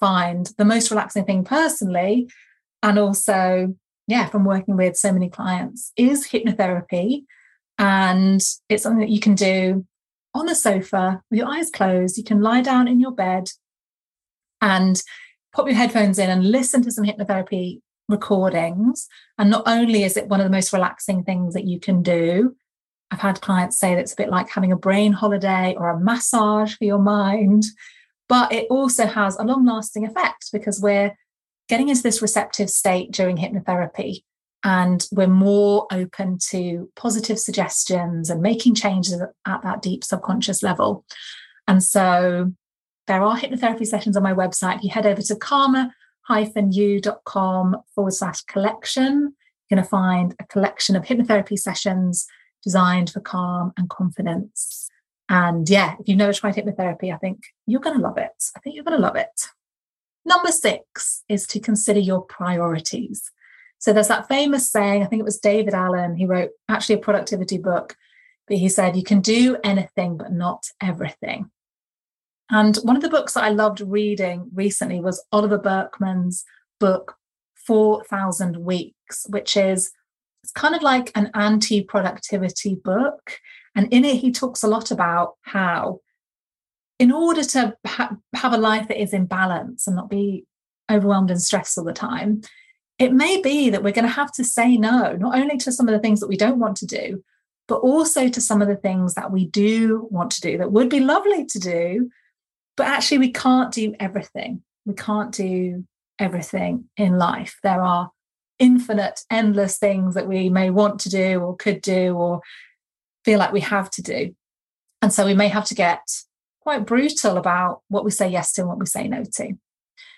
find 0.00 0.50
the 0.56 0.64
most 0.64 0.90
relaxing 0.90 1.24
thing 1.24 1.44
personally, 1.44 2.30
and 2.82 2.98
also, 2.98 3.74
yeah, 4.06 4.26
from 4.28 4.44
working 4.44 4.76
with 4.76 4.96
so 4.96 5.12
many 5.12 5.28
clients, 5.28 5.92
is 5.96 6.28
hypnotherapy. 6.28 7.24
And 7.78 8.40
it's 8.68 8.82
something 8.82 9.00
that 9.00 9.10
you 9.10 9.20
can 9.20 9.34
do 9.34 9.84
on 10.34 10.46
the 10.46 10.54
sofa 10.54 11.20
with 11.30 11.38
your 11.38 11.48
eyes 11.48 11.70
closed. 11.70 12.16
You 12.16 12.24
can 12.24 12.40
lie 12.40 12.62
down 12.62 12.88
in 12.88 13.00
your 13.00 13.12
bed 13.12 13.48
and 14.62 15.02
pop 15.52 15.66
your 15.66 15.76
headphones 15.76 16.18
in 16.18 16.30
and 16.30 16.50
listen 16.50 16.82
to 16.82 16.90
some 16.90 17.04
hypnotherapy 17.04 17.80
recordings. 18.08 19.08
And 19.38 19.50
not 19.50 19.64
only 19.66 20.04
is 20.04 20.16
it 20.16 20.28
one 20.28 20.40
of 20.40 20.44
the 20.44 20.50
most 20.50 20.72
relaxing 20.72 21.24
things 21.24 21.54
that 21.54 21.66
you 21.66 21.80
can 21.80 22.02
do, 22.02 22.56
I've 23.10 23.20
had 23.20 23.40
clients 23.40 23.78
say 23.78 23.94
that 23.94 24.00
it's 24.00 24.12
a 24.12 24.16
bit 24.16 24.30
like 24.30 24.48
having 24.48 24.72
a 24.72 24.76
brain 24.76 25.12
holiday 25.12 25.74
or 25.76 25.90
a 25.90 26.00
massage 26.00 26.74
for 26.74 26.84
your 26.84 26.98
mind, 26.98 27.64
but 28.28 28.52
it 28.52 28.66
also 28.68 29.06
has 29.06 29.36
a 29.38 29.44
long 29.44 29.64
lasting 29.64 30.04
effect 30.04 30.50
because 30.52 30.80
we're 30.80 31.16
getting 31.68 31.88
into 31.88 32.02
this 32.02 32.22
receptive 32.22 32.70
state 32.70 33.12
during 33.12 33.36
hypnotherapy 33.36 34.22
and 34.64 35.06
we're 35.12 35.28
more 35.28 35.86
open 35.92 36.38
to 36.50 36.90
positive 36.96 37.38
suggestions 37.38 38.30
and 38.30 38.42
making 38.42 38.74
changes 38.74 39.20
at 39.46 39.62
that 39.62 39.82
deep 39.82 40.02
subconscious 40.02 40.62
level. 40.62 41.04
And 41.68 41.82
so 41.82 42.52
there 43.06 43.22
are 43.22 43.38
hypnotherapy 43.38 43.86
sessions 43.86 44.16
on 44.16 44.22
my 44.24 44.34
website. 44.34 44.78
If 44.78 44.84
you 44.84 44.90
head 44.90 45.06
over 45.06 45.22
to 45.22 45.36
calmer-you.com 46.26 47.76
forward 47.94 48.12
slash 48.12 48.42
collection, 48.42 49.34
you're 49.68 49.76
going 49.76 49.84
to 49.84 49.88
find 49.88 50.34
a 50.40 50.46
collection 50.46 50.96
of 50.96 51.04
hypnotherapy 51.04 51.58
sessions 51.58 52.26
designed 52.62 53.10
for 53.10 53.20
calm 53.20 53.72
and 53.76 53.88
confidence. 53.88 54.88
And 55.28 55.68
yeah, 55.68 55.94
if 55.98 56.08
you've 56.08 56.18
never 56.18 56.32
tried 56.32 56.54
hypnotherapy, 56.54 57.12
I 57.12 57.18
think 57.18 57.40
you're 57.66 57.80
going 57.80 57.96
to 57.96 58.02
love 58.02 58.18
it. 58.18 58.44
I 58.56 58.60
think 58.60 58.76
you're 58.76 58.84
going 58.84 58.96
to 58.96 59.02
love 59.02 59.16
it. 59.16 59.48
Number 60.24 60.50
six 60.50 61.22
is 61.28 61.46
to 61.48 61.60
consider 61.60 62.00
your 62.00 62.22
priorities. 62.22 63.30
So 63.78 63.92
there's 63.92 64.08
that 64.08 64.28
famous 64.28 64.70
saying, 64.70 65.02
I 65.02 65.06
think 65.06 65.20
it 65.20 65.24
was 65.24 65.38
David 65.38 65.74
Allen, 65.74 66.16
he 66.16 66.26
wrote 66.26 66.50
actually 66.68 66.96
a 66.96 66.98
productivity 66.98 67.58
book, 67.58 67.96
but 68.48 68.56
he 68.56 68.68
said, 68.68 68.96
You 68.96 69.04
can 69.04 69.20
do 69.20 69.56
anything, 69.62 70.16
but 70.16 70.32
not 70.32 70.66
everything. 70.80 71.50
And 72.50 72.76
one 72.78 72.96
of 72.96 73.02
the 73.02 73.10
books 73.10 73.34
that 73.34 73.44
I 73.44 73.48
loved 73.48 73.80
reading 73.80 74.50
recently 74.54 75.00
was 75.00 75.24
Oliver 75.32 75.58
Burkeman's 75.58 76.44
book, 76.78 77.16
4,000 77.66 78.58
Weeks, 78.58 79.26
which 79.28 79.56
is 79.56 79.90
it's 80.42 80.52
kind 80.52 80.76
of 80.76 80.82
like 80.82 81.10
an 81.16 81.30
anti 81.34 81.82
productivity 81.82 82.76
book. 82.76 83.38
And 83.74 83.92
in 83.92 84.04
it, 84.04 84.18
he 84.18 84.30
talks 84.30 84.62
a 84.62 84.68
lot 84.68 84.92
about 84.92 85.34
how, 85.42 86.00
in 87.00 87.10
order 87.10 87.42
to 87.42 87.76
ha- 87.84 88.16
have 88.32 88.52
a 88.52 88.58
life 88.58 88.86
that 88.88 89.02
is 89.02 89.12
in 89.12 89.26
balance 89.26 89.88
and 89.88 89.96
not 89.96 90.08
be 90.08 90.44
overwhelmed 90.90 91.32
and 91.32 91.42
stressed 91.42 91.76
all 91.76 91.84
the 91.84 91.92
time, 91.92 92.42
it 92.98 93.12
may 93.12 93.42
be 93.42 93.70
that 93.70 93.82
we're 93.82 93.92
going 93.92 94.06
to 94.06 94.10
have 94.10 94.32
to 94.32 94.44
say 94.44 94.76
no, 94.76 95.16
not 95.16 95.36
only 95.36 95.58
to 95.58 95.72
some 95.72 95.88
of 95.88 95.92
the 95.92 95.98
things 95.98 96.20
that 96.20 96.28
we 96.28 96.36
don't 96.36 96.60
want 96.60 96.76
to 96.76 96.86
do, 96.86 97.24
but 97.68 97.78
also 97.78 98.28
to 98.28 98.40
some 98.40 98.62
of 98.62 98.68
the 98.68 98.76
things 98.76 99.14
that 99.14 99.32
we 99.32 99.46
do 99.46 100.06
want 100.10 100.30
to 100.30 100.40
do 100.40 100.56
that 100.58 100.72
would 100.72 100.88
be 100.88 101.00
lovely 101.00 101.44
to 101.46 101.58
do, 101.58 102.08
but 102.76 102.86
actually, 102.86 103.18
we 103.18 103.32
can't 103.32 103.72
do 103.72 103.94
everything. 103.98 104.62
We 104.84 104.94
can't 104.94 105.32
do 105.32 105.84
everything 106.18 106.84
in 106.96 107.18
life. 107.18 107.58
There 107.62 107.82
are 107.82 108.10
infinite, 108.58 109.20
endless 109.30 109.78
things 109.78 110.14
that 110.14 110.28
we 110.28 110.48
may 110.48 110.70
want 110.70 111.00
to 111.00 111.10
do 111.10 111.40
or 111.40 111.56
could 111.56 111.80
do 111.80 112.14
or 112.16 112.40
feel 113.24 113.38
like 113.38 113.52
we 113.52 113.60
have 113.60 113.90
to 113.92 114.02
do. 114.02 114.34
And 115.02 115.12
so 115.12 115.26
we 115.26 115.34
may 115.34 115.48
have 115.48 115.66
to 115.66 115.74
get 115.74 116.00
quite 116.60 116.86
brutal 116.86 117.36
about 117.36 117.82
what 117.88 118.04
we 118.04 118.10
say 118.10 118.28
yes 118.28 118.52
to 118.54 118.62
and 118.62 118.68
what 118.68 118.78
we 118.78 118.86
say 118.86 119.08
no 119.08 119.24
to. 119.24 119.52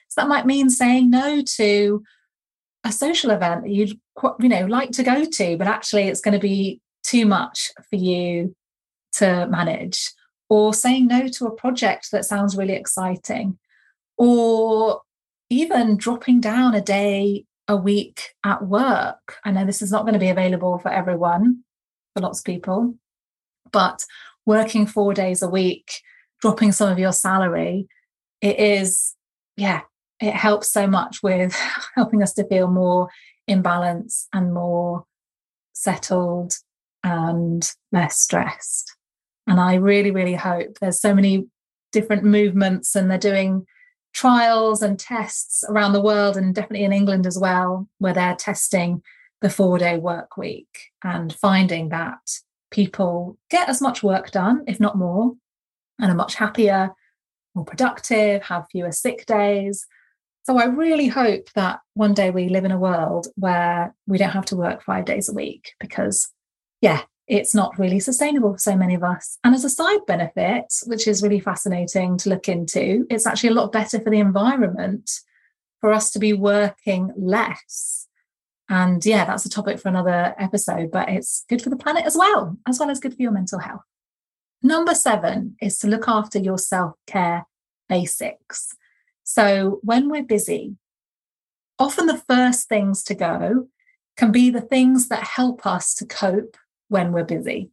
So 0.08 0.20
that 0.20 0.28
might 0.28 0.46
mean 0.46 0.70
saying 0.70 1.10
no 1.10 1.42
to 1.56 2.02
a 2.84 2.92
social 2.92 3.30
event 3.30 3.64
that 3.64 3.70
you'd 3.70 3.98
you 4.40 4.48
know 4.48 4.66
like 4.66 4.90
to 4.92 5.02
go 5.02 5.24
to, 5.24 5.56
but 5.56 5.66
actually 5.66 6.04
it's 6.04 6.20
going 6.20 6.32
to 6.32 6.40
be 6.40 6.80
too 7.02 7.26
much 7.26 7.70
for 7.90 7.96
you 7.96 8.54
to 9.12 9.46
manage 9.48 10.10
or 10.48 10.72
saying 10.72 11.06
no 11.06 11.28
to 11.28 11.46
a 11.46 11.54
project 11.54 12.10
that 12.10 12.24
sounds 12.24 12.56
really 12.56 12.74
exciting, 12.74 13.58
or 14.16 15.02
even 15.50 15.96
dropping 15.96 16.40
down 16.40 16.74
a 16.74 16.80
day 16.80 17.44
a 17.68 17.76
week 17.76 18.34
at 18.44 18.66
work. 18.66 19.36
I 19.44 19.50
know 19.50 19.64
this 19.64 19.82
is 19.82 19.92
not 19.92 20.02
going 20.02 20.14
to 20.14 20.18
be 20.18 20.30
available 20.30 20.78
for 20.78 20.90
everyone, 20.90 21.64
for 22.14 22.22
lots 22.22 22.40
of 22.40 22.44
people, 22.44 22.94
but 23.70 24.04
working 24.46 24.86
four 24.86 25.12
days 25.12 25.42
a 25.42 25.48
week, 25.48 26.00
dropping 26.40 26.72
some 26.72 26.90
of 26.90 26.98
your 26.98 27.12
salary, 27.12 27.86
it 28.40 28.58
is, 28.58 29.14
yeah, 29.56 29.82
it 30.20 30.34
helps 30.34 30.72
so 30.72 30.86
much 30.86 31.22
with 31.22 31.54
helping 31.94 32.22
us 32.22 32.32
to 32.34 32.48
feel 32.48 32.68
more 32.68 33.08
in 33.46 33.62
balance 33.62 34.28
and 34.32 34.52
more 34.54 35.04
settled 35.72 36.54
and 37.04 37.70
less 37.92 38.18
stressed. 38.18 38.97
And 39.48 39.58
I 39.58 39.74
really, 39.74 40.10
really 40.10 40.34
hope 40.34 40.78
there's 40.78 41.00
so 41.00 41.14
many 41.14 41.46
different 41.90 42.22
movements 42.22 42.94
and 42.94 43.10
they're 43.10 43.18
doing 43.18 43.66
trials 44.12 44.82
and 44.82 44.98
tests 44.98 45.64
around 45.68 45.92
the 45.92 46.02
world 46.02 46.36
and 46.36 46.54
definitely 46.54 46.84
in 46.84 46.92
England 46.92 47.26
as 47.26 47.38
well, 47.38 47.88
where 47.98 48.12
they're 48.12 48.36
testing 48.36 49.02
the 49.40 49.50
four 49.50 49.78
day 49.78 49.96
work 49.96 50.36
week 50.36 50.90
and 51.02 51.32
finding 51.32 51.88
that 51.88 52.18
people 52.70 53.38
get 53.50 53.68
as 53.68 53.80
much 53.80 54.02
work 54.02 54.30
done, 54.30 54.64
if 54.66 54.78
not 54.78 54.98
more, 54.98 55.34
and 55.98 56.10
are 56.10 56.14
much 56.14 56.34
happier, 56.34 56.90
more 57.54 57.64
productive, 57.64 58.42
have 58.42 58.66
fewer 58.70 58.92
sick 58.92 59.24
days. 59.26 59.86
So 60.44 60.58
I 60.58 60.64
really 60.64 61.08
hope 61.08 61.50
that 61.54 61.80
one 61.94 62.14
day 62.14 62.30
we 62.30 62.48
live 62.48 62.64
in 62.64 62.70
a 62.70 62.78
world 62.78 63.28
where 63.36 63.94
we 64.06 64.18
don't 64.18 64.30
have 64.30 64.46
to 64.46 64.56
work 64.56 64.82
five 64.82 65.04
days 65.04 65.28
a 65.28 65.34
week 65.34 65.72
because 65.80 66.28
yeah, 66.80 67.02
it's 67.28 67.54
not 67.54 67.78
really 67.78 68.00
sustainable 68.00 68.54
for 68.54 68.58
so 68.58 68.76
many 68.76 68.94
of 68.94 69.04
us. 69.04 69.38
And 69.44 69.54
as 69.54 69.64
a 69.64 69.70
side 69.70 70.00
benefit, 70.06 70.72
which 70.86 71.06
is 71.06 71.22
really 71.22 71.40
fascinating 71.40 72.16
to 72.18 72.30
look 72.30 72.48
into, 72.48 73.06
it's 73.10 73.26
actually 73.26 73.50
a 73.50 73.54
lot 73.54 73.70
better 73.70 74.00
for 74.00 74.10
the 74.10 74.18
environment 74.18 75.10
for 75.80 75.92
us 75.92 76.10
to 76.12 76.18
be 76.18 76.32
working 76.32 77.12
less. 77.16 78.08
And 78.70 79.04
yeah, 79.04 79.24
that's 79.24 79.44
a 79.44 79.50
topic 79.50 79.78
for 79.78 79.88
another 79.88 80.34
episode, 80.38 80.90
but 80.90 81.08
it's 81.08 81.44
good 81.48 81.62
for 81.62 81.70
the 81.70 81.76
planet 81.76 82.04
as 82.06 82.16
well, 82.16 82.56
as 82.66 82.80
well 82.80 82.90
as 82.90 82.98
good 82.98 83.14
for 83.14 83.22
your 83.22 83.32
mental 83.32 83.58
health. 83.58 83.82
Number 84.62 84.94
seven 84.94 85.56
is 85.60 85.78
to 85.78 85.86
look 85.86 86.08
after 86.08 86.38
your 86.38 86.58
self 86.58 86.94
care 87.06 87.46
basics. 87.88 88.74
So 89.22 89.80
when 89.82 90.10
we're 90.10 90.24
busy, 90.24 90.76
often 91.78 92.06
the 92.06 92.22
first 92.28 92.68
things 92.68 93.02
to 93.04 93.14
go 93.14 93.68
can 94.16 94.32
be 94.32 94.50
the 94.50 94.60
things 94.60 95.08
that 95.08 95.22
help 95.22 95.64
us 95.66 95.94
to 95.94 96.06
cope 96.06 96.56
when 96.88 97.12
we're 97.12 97.24
busy. 97.24 97.70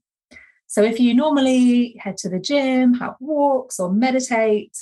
So 0.67 0.83
if 0.83 0.99
you 0.99 1.13
normally 1.13 1.95
head 1.99 2.17
to 2.17 2.29
the 2.29 2.39
gym, 2.39 2.95
have 2.95 3.15
walks, 3.19 3.79
or 3.79 3.91
meditate, 3.91 4.77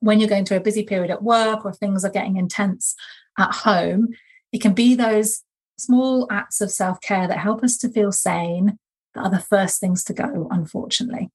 when 0.00 0.20
you're 0.20 0.28
going 0.28 0.44
through 0.44 0.58
a 0.58 0.68
busy 0.68 0.82
period 0.82 1.10
at 1.10 1.22
work 1.22 1.64
or 1.64 1.72
things 1.72 2.04
are 2.04 2.10
getting 2.10 2.36
intense 2.36 2.94
at 3.38 3.52
home, 3.52 4.08
it 4.52 4.60
can 4.60 4.74
be 4.74 4.94
those 4.94 5.42
small 5.78 6.26
acts 6.30 6.60
of 6.60 6.70
self 6.70 7.00
care 7.00 7.26
that 7.26 7.38
help 7.38 7.62
us 7.62 7.76
to 7.78 7.88
feel 7.88 8.12
sane 8.12 8.78
that 9.14 9.24
are 9.24 9.30
the 9.30 9.38
first 9.38 9.80
things 9.80 10.04
to 10.04 10.12
go, 10.12 10.48
unfortunately. 10.50 11.30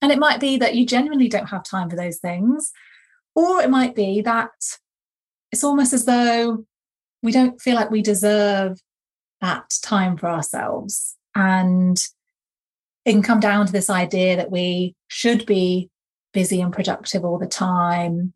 And 0.00 0.12
it 0.12 0.18
might 0.18 0.40
be 0.40 0.56
that 0.58 0.74
you 0.74 0.86
genuinely 0.86 1.28
don't 1.28 1.48
have 1.50 1.64
time 1.64 1.90
for 1.90 1.96
those 1.96 2.18
things, 2.18 2.72
or 3.34 3.60
it 3.60 3.70
might 3.70 3.94
be 3.94 4.20
that 4.22 4.50
it's 5.50 5.64
almost 5.64 5.92
as 5.92 6.04
though 6.04 6.64
we 7.22 7.32
don't 7.32 7.60
feel 7.60 7.74
like 7.74 7.90
we 7.90 8.02
deserve 8.02 8.80
that 9.40 9.76
time 9.82 10.16
for 10.16 10.28
ourselves. 10.28 11.16
And 11.34 11.98
it 13.04 13.12
can 13.12 13.22
come 13.22 13.40
down 13.40 13.66
to 13.66 13.72
this 13.72 13.90
idea 13.90 14.36
that 14.36 14.50
we 14.50 14.94
should 15.08 15.46
be 15.46 15.90
busy 16.32 16.60
and 16.60 16.72
productive 16.72 17.24
all 17.24 17.38
the 17.38 17.46
time, 17.46 18.32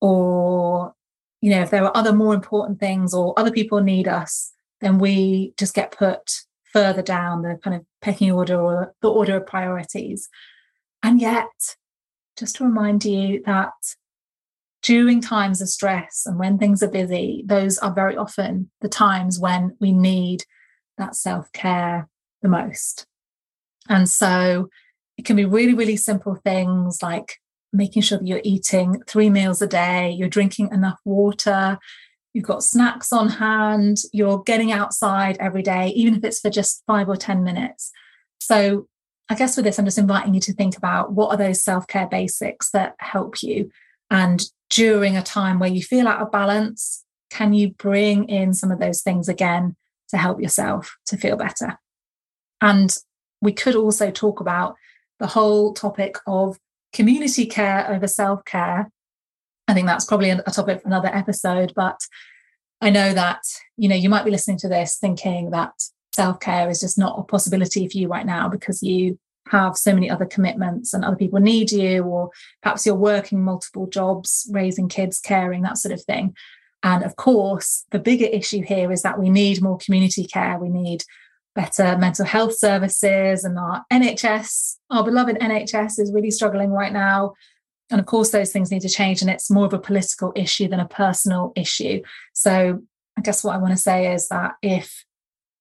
or, 0.00 0.94
you 1.40 1.50
know, 1.50 1.62
if 1.62 1.70
there 1.70 1.84
are 1.84 1.96
other 1.96 2.12
more 2.12 2.34
important 2.34 2.78
things 2.78 3.14
or 3.14 3.38
other 3.38 3.50
people 3.50 3.80
need 3.80 4.08
us, 4.08 4.52
then 4.80 4.98
we 4.98 5.54
just 5.58 5.74
get 5.74 5.92
put 5.92 6.42
further 6.64 7.02
down 7.02 7.42
the 7.42 7.58
kind 7.62 7.76
of 7.76 7.84
pecking 8.00 8.32
order 8.32 8.60
or 8.60 8.94
the 9.02 9.10
order 9.10 9.36
of 9.36 9.46
priorities. 9.46 10.28
And 11.02 11.20
yet, 11.20 11.76
just 12.36 12.56
to 12.56 12.64
remind 12.64 13.04
you 13.04 13.42
that 13.44 13.72
during 14.82 15.20
times 15.20 15.60
of 15.60 15.68
stress 15.68 16.24
and 16.26 16.38
when 16.38 16.58
things 16.58 16.82
are 16.82 16.88
busy, 16.88 17.44
those 17.46 17.78
are 17.78 17.92
very 17.92 18.16
often 18.16 18.70
the 18.80 18.88
times 18.88 19.38
when 19.38 19.76
we 19.80 19.92
need 19.92 20.44
that 20.98 21.14
self 21.14 21.50
care 21.52 22.08
the 22.42 22.48
most. 22.48 23.06
And 23.88 24.08
so 24.08 24.68
it 25.16 25.24
can 25.24 25.36
be 25.36 25.44
really, 25.44 25.74
really 25.74 25.96
simple 25.96 26.34
things 26.34 27.02
like 27.02 27.38
making 27.72 28.02
sure 28.02 28.18
that 28.18 28.26
you're 28.26 28.40
eating 28.44 29.02
three 29.06 29.30
meals 29.30 29.62
a 29.62 29.66
day, 29.66 30.10
you're 30.10 30.28
drinking 30.28 30.70
enough 30.72 30.98
water, 31.04 31.78
you've 32.34 32.44
got 32.44 32.62
snacks 32.62 33.12
on 33.12 33.28
hand, 33.28 33.98
you're 34.12 34.42
getting 34.42 34.72
outside 34.72 35.36
every 35.38 35.62
day, 35.62 35.88
even 35.88 36.14
if 36.14 36.24
it's 36.24 36.40
for 36.40 36.50
just 36.50 36.82
five 36.86 37.08
or 37.08 37.16
10 37.16 37.42
minutes. 37.42 37.90
So 38.40 38.88
I 39.28 39.34
guess 39.34 39.56
with 39.56 39.64
this, 39.64 39.78
I'm 39.78 39.84
just 39.84 39.98
inviting 39.98 40.34
you 40.34 40.40
to 40.40 40.52
think 40.52 40.76
about 40.76 41.12
what 41.12 41.28
are 41.30 41.36
those 41.36 41.62
self 41.62 41.86
care 41.86 42.06
basics 42.06 42.70
that 42.70 42.94
help 42.98 43.42
you. 43.42 43.70
And 44.10 44.42
during 44.68 45.16
a 45.16 45.22
time 45.22 45.58
where 45.58 45.70
you 45.70 45.82
feel 45.82 46.08
out 46.08 46.20
of 46.20 46.32
balance, 46.32 47.04
can 47.30 47.54
you 47.54 47.70
bring 47.70 48.28
in 48.28 48.52
some 48.52 48.70
of 48.70 48.78
those 48.78 49.00
things 49.00 49.28
again 49.28 49.76
to 50.10 50.18
help 50.18 50.40
yourself 50.40 50.96
to 51.06 51.16
feel 51.16 51.36
better? 51.36 51.78
And 52.62 52.96
we 53.42 53.52
could 53.52 53.74
also 53.74 54.10
talk 54.10 54.40
about 54.40 54.76
the 55.18 55.26
whole 55.26 55.74
topic 55.74 56.16
of 56.26 56.58
community 56.94 57.44
care 57.44 57.90
over 57.90 58.06
self 58.06 58.44
care. 58.46 58.90
I 59.68 59.74
think 59.74 59.86
that's 59.86 60.04
probably 60.04 60.30
a 60.30 60.42
topic 60.42 60.80
for 60.80 60.88
another 60.88 61.08
episode, 61.08 61.72
but 61.76 62.00
I 62.80 62.90
know 62.90 63.12
that 63.12 63.42
you 63.76 63.88
know 63.88 63.96
you 63.96 64.08
might 64.08 64.24
be 64.24 64.30
listening 64.30 64.58
to 64.58 64.68
this 64.68 64.96
thinking 64.96 65.50
that 65.50 65.72
self 66.14 66.40
care 66.40 66.70
is 66.70 66.80
just 66.80 66.98
not 66.98 67.18
a 67.18 67.22
possibility 67.22 67.86
for 67.88 67.98
you 67.98 68.08
right 68.08 68.26
now 68.26 68.48
because 68.48 68.82
you 68.82 69.18
have 69.48 69.76
so 69.76 69.92
many 69.92 70.08
other 70.08 70.24
commitments 70.24 70.94
and 70.94 71.04
other 71.04 71.16
people 71.16 71.40
need 71.40 71.72
you, 71.72 72.04
or 72.04 72.30
perhaps 72.62 72.86
you're 72.86 72.94
working 72.94 73.42
multiple 73.42 73.86
jobs, 73.86 74.48
raising 74.52 74.88
kids, 74.88 75.20
caring, 75.20 75.62
that 75.62 75.78
sort 75.78 75.92
of 75.92 76.02
thing. 76.02 76.34
And 76.84 77.04
of 77.04 77.16
course, 77.16 77.84
the 77.90 77.98
bigger 77.98 78.26
issue 78.26 78.62
here 78.62 78.90
is 78.92 79.02
that 79.02 79.18
we 79.18 79.30
need 79.30 79.62
more 79.62 79.78
community 79.78 80.24
care. 80.24 80.58
We 80.58 80.68
need 80.68 81.04
better 81.54 81.96
mental 81.98 82.24
health 82.24 82.56
services 82.56 83.44
and 83.44 83.58
our 83.58 83.84
NHS, 83.92 84.76
our 84.90 85.04
beloved 85.04 85.38
NHS 85.38 85.98
is 85.98 86.12
really 86.12 86.30
struggling 86.30 86.70
right 86.70 86.92
now. 86.92 87.34
And 87.90 88.00
of 88.00 88.06
course, 88.06 88.30
those 88.30 88.52
things 88.52 88.70
need 88.70 88.82
to 88.82 88.88
change, 88.88 89.20
and 89.20 89.30
it's 89.30 89.50
more 89.50 89.66
of 89.66 89.74
a 89.74 89.78
political 89.78 90.32
issue 90.34 90.66
than 90.66 90.80
a 90.80 90.88
personal 90.88 91.52
issue. 91.54 92.00
So, 92.32 92.82
I 93.18 93.20
guess 93.20 93.44
what 93.44 93.54
I 93.54 93.58
want 93.58 93.72
to 93.74 93.82
say 93.82 94.14
is 94.14 94.28
that 94.28 94.52
if 94.62 95.04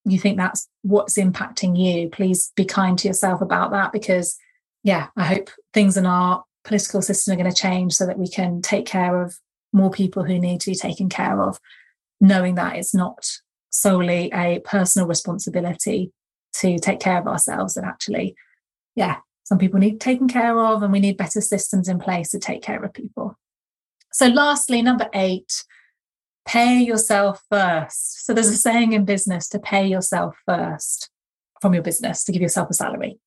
you 0.06 0.18
think 0.18 0.38
that's 0.38 0.70
what's 0.82 1.18
impacting 1.18 1.78
you, 1.78 2.10
please 2.10 2.54
be 2.56 2.64
kind 2.64 2.98
to 3.00 3.08
yourself 3.08 3.42
about 3.42 3.72
that 3.72 3.92
because, 3.92 4.38
yeah, 4.84 5.08
I 5.18 5.26
hope 5.26 5.50
things 5.74 5.98
in 5.98 6.06
our 6.06 6.46
political 6.64 7.02
system 7.02 7.34
are 7.34 7.38
going 7.38 7.52
to 7.52 7.62
change 7.62 7.94
so 7.94 8.06
that 8.06 8.18
we 8.18 8.30
can 8.30 8.62
take 8.62 8.86
care 8.86 9.22
of 9.22 9.38
more 9.74 9.92
people 9.92 10.24
who 10.24 10.40
need 10.40 10.62
to 10.62 10.72
be 10.72 10.76
taken 10.76 11.10
care 11.10 11.42
of, 11.42 11.60
knowing 12.22 12.56
that 12.56 12.78
it's 12.78 12.94
not 12.94 13.28
solely 13.82 14.30
a 14.34 14.60
personal 14.66 15.08
responsibility 15.08 16.12
to 16.54 16.78
take 16.80 17.00
care 17.00 17.20
of 17.20 17.28
ourselves 17.28 17.78
and 17.78 17.86
actually 17.86 18.36
yeah 18.96 19.18
some 19.52 19.58
people 19.58 19.82
need 19.82 20.00
taken 20.00 20.30
care 20.30 20.58
of 20.58 20.82
and 20.82 20.94
we 20.94 21.02
need 21.02 21.18
better 21.18 21.42
systems 21.42 21.90
in 21.90 22.00
place 22.00 22.30
to 22.30 22.40
take 22.40 22.62
care 22.62 22.82
of 22.82 22.94
people. 22.94 23.38
So 24.14 24.28
lastly 24.28 24.82
number 24.82 25.10
8 25.14 25.66
pay 26.46 26.82
yourself 26.82 27.44
first. 27.50 28.26
So 28.26 28.34
there's 28.34 28.48
a 28.48 28.56
saying 28.56 28.94
in 28.94 29.04
business 29.04 29.50
to 29.50 29.60
pay 29.60 29.86
yourself 29.86 30.36
first 30.46 31.10
from 31.62 31.74
your 31.74 31.84
business 31.84 32.24
to 32.24 32.32
give 32.32 32.42
yourself 32.42 32.70
a 32.70 32.74
salary. 32.74 33.20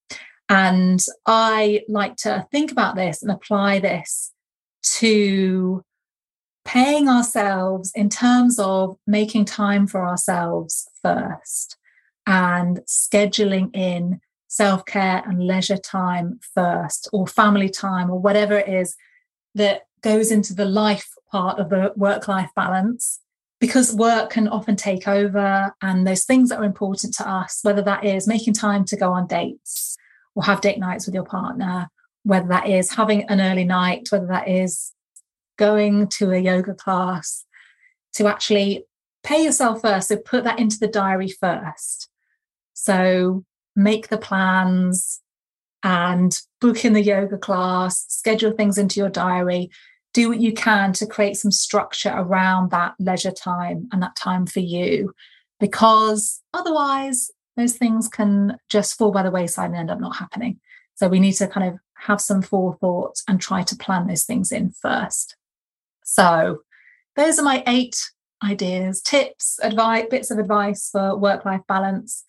And 0.48 1.00
i 1.26 1.82
like 1.88 2.16
to 2.16 2.46
think 2.50 2.72
about 2.72 2.96
this 2.96 3.22
and 3.22 3.30
apply 3.30 3.80
this 3.80 4.32
to 5.00 5.84
paying 6.64 7.09
ourselves 7.09 7.92
in 7.94 8.09
terms 8.09 8.59
of 8.59 8.96
making 9.07 9.44
time 9.44 9.87
for 9.87 10.07
ourselves 10.07 10.88
first 11.03 11.77
and 12.27 12.79
scheduling 12.87 13.74
in 13.74 14.20
self 14.48 14.85
care 14.85 15.22
and 15.27 15.46
leisure 15.46 15.77
time 15.77 16.38
first, 16.55 17.09
or 17.12 17.27
family 17.27 17.68
time, 17.68 18.11
or 18.11 18.18
whatever 18.18 18.57
it 18.57 18.68
is 18.68 18.96
that 19.55 19.83
goes 20.03 20.31
into 20.31 20.55
the 20.55 20.64
life 20.64 21.09
part 21.31 21.59
of 21.59 21.70
the 21.70 21.92
work 21.96 22.29
life 22.29 22.50
balance. 22.55 23.20
Because 23.61 23.94
work 23.94 24.31
can 24.31 24.48
often 24.48 24.77
take 24.77 25.09
over, 25.09 25.74
and 25.81 26.07
those 26.07 26.24
things 26.24 26.48
that 26.48 26.59
are 26.59 26.64
important 26.64 27.14
to 27.14 27.29
us, 27.29 27.61
whether 27.62 27.83
that 27.83 28.05
is 28.05 28.29
making 28.29 28.55
time 28.55 28.85
to 28.87 28.96
go 28.96 29.12
on 29.12 29.27
dates 29.27 29.96
or 30.35 30.44
have 30.44 30.61
date 30.61 30.79
nights 30.79 31.07
with 31.07 31.14
your 31.14 31.24
partner, 31.24 31.88
whether 32.24 32.48
that 32.48 32.68
is 32.68 32.92
having 32.92 33.24
an 33.24 33.40
early 33.40 33.64
night, 33.64 34.09
whether 34.11 34.27
that 34.27 34.48
is 34.48 34.92
going 35.56 36.08
to 36.08 36.30
a 36.32 36.38
yoga 36.38 36.74
class, 36.74 37.44
to 38.14 38.26
actually 38.26 38.84
pay 39.22 39.42
yourself 39.42 39.80
first. 39.82 40.08
So 40.08 40.16
put 40.16 40.44
that 40.44 40.58
into 40.58 40.78
the 40.78 40.88
diary 40.88 41.28
first. 41.28 42.08
So 42.72 43.44
make 43.74 44.08
the 44.08 44.18
plans 44.18 45.20
and 45.82 46.38
book 46.60 46.84
in 46.84 46.92
the 46.92 47.02
yoga 47.02 47.38
class, 47.38 48.04
schedule 48.08 48.52
things 48.52 48.78
into 48.78 49.00
your 49.00 49.08
diary. 49.08 49.70
Do 50.12 50.28
what 50.28 50.40
you 50.40 50.52
can 50.52 50.92
to 50.94 51.06
create 51.06 51.36
some 51.36 51.50
structure 51.50 52.12
around 52.14 52.70
that 52.70 52.94
leisure 52.98 53.32
time 53.32 53.88
and 53.92 54.00
that 54.02 54.14
time 54.14 54.46
for 54.46 54.60
you, 54.60 55.12
because 55.58 56.40
otherwise, 56.52 57.30
those 57.56 57.76
things 57.76 58.08
can 58.08 58.58
just 58.68 58.96
fall 58.96 59.10
by 59.10 59.22
the 59.22 59.30
wayside 59.30 59.70
and 59.70 59.76
end 59.76 59.90
up 59.90 60.00
not 60.00 60.16
happening. 60.16 60.60
So 60.94 61.08
we 61.08 61.20
need 61.20 61.32
to 61.34 61.48
kind 61.48 61.68
of 61.68 61.78
have 61.94 62.20
some 62.20 62.42
forethought 62.42 63.16
and 63.28 63.40
try 63.40 63.62
to 63.64 63.76
plan 63.76 64.06
those 64.06 64.24
things 64.24 64.52
in 64.52 64.70
first. 64.70 65.36
So, 66.04 66.60
those 67.16 67.38
are 67.38 67.42
my 67.42 67.62
eight 67.66 67.96
ideas, 68.42 69.00
tips, 69.00 69.58
advice, 69.62 70.06
bits 70.10 70.30
of 70.30 70.38
advice 70.38 70.90
for 70.90 71.16
work 71.16 71.44
life 71.44 71.62
balance. 71.66 72.24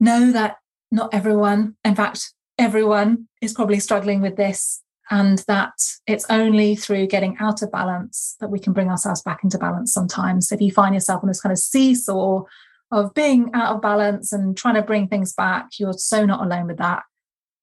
Know 0.00 0.32
that 0.32 0.56
not 0.90 1.12
everyone, 1.12 1.76
in 1.84 1.94
fact, 1.94 2.32
everyone 2.58 3.28
is 3.40 3.52
probably 3.52 3.80
struggling 3.80 4.20
with 4.20 4.36
this, 4.36 4.82
and 5.10 5.38
that 5.48 5.72
it's 6.06 6.26
only 6.28 6.74
through 6.76 7.06
getting 7.06 7.36
out 7.38 7.62
of 7.62 7.72
balance 7.72 8.36
that 8.40 8.50
we 8.50 8.58
can 8.58 8.72
bring 8.72 8.88
ourselves 8.90 9.22
back 9.22 9.42
into 9.42 9.58
balance 9.58 9.92
sometimes. 9.92 10.52
If 10.52 10.60
you 10.60 10.70
find 10.70 10.94
yourself 10.94 11.22
on 11.22 11.28
this 11.28 11.40
kind 11.40 11.52
of 11.52 11.58
seesaw 11.58 12.42
of 12.90 13.14
being 13.14 13.50
out 13.54 13.74
of 13.74 13.82
balance 13.82 14.32
and 14.32 14.56
trying 14.56 14.74
to 14.74 14.82
bring 14.82 15.08
things 15.08 15.32
back, 15.32 15.78
you're 15.78 15.94
so 15.94 16.26
not 16.26 16.44
alone 16.44 16.66
with 16.66 16.78
that. 16.78 17.02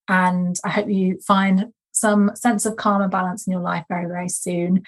And 0.08 0.56
I 0.64 0.70
hope 0.70 0.88
you 0.88 1.18
find 1.20 1.72
some 1.96 2.30
sense 2.34 2.66
of 2.66 2.76
calm 2.76 3.02
and 3.02 3.10
balance 3.10 3.46
in 3.46 3.52
your 3.52 3.62
life 3.62 3.84
very, 3.88 4.06
very 4.06 4.28
soon. 4.28 4.84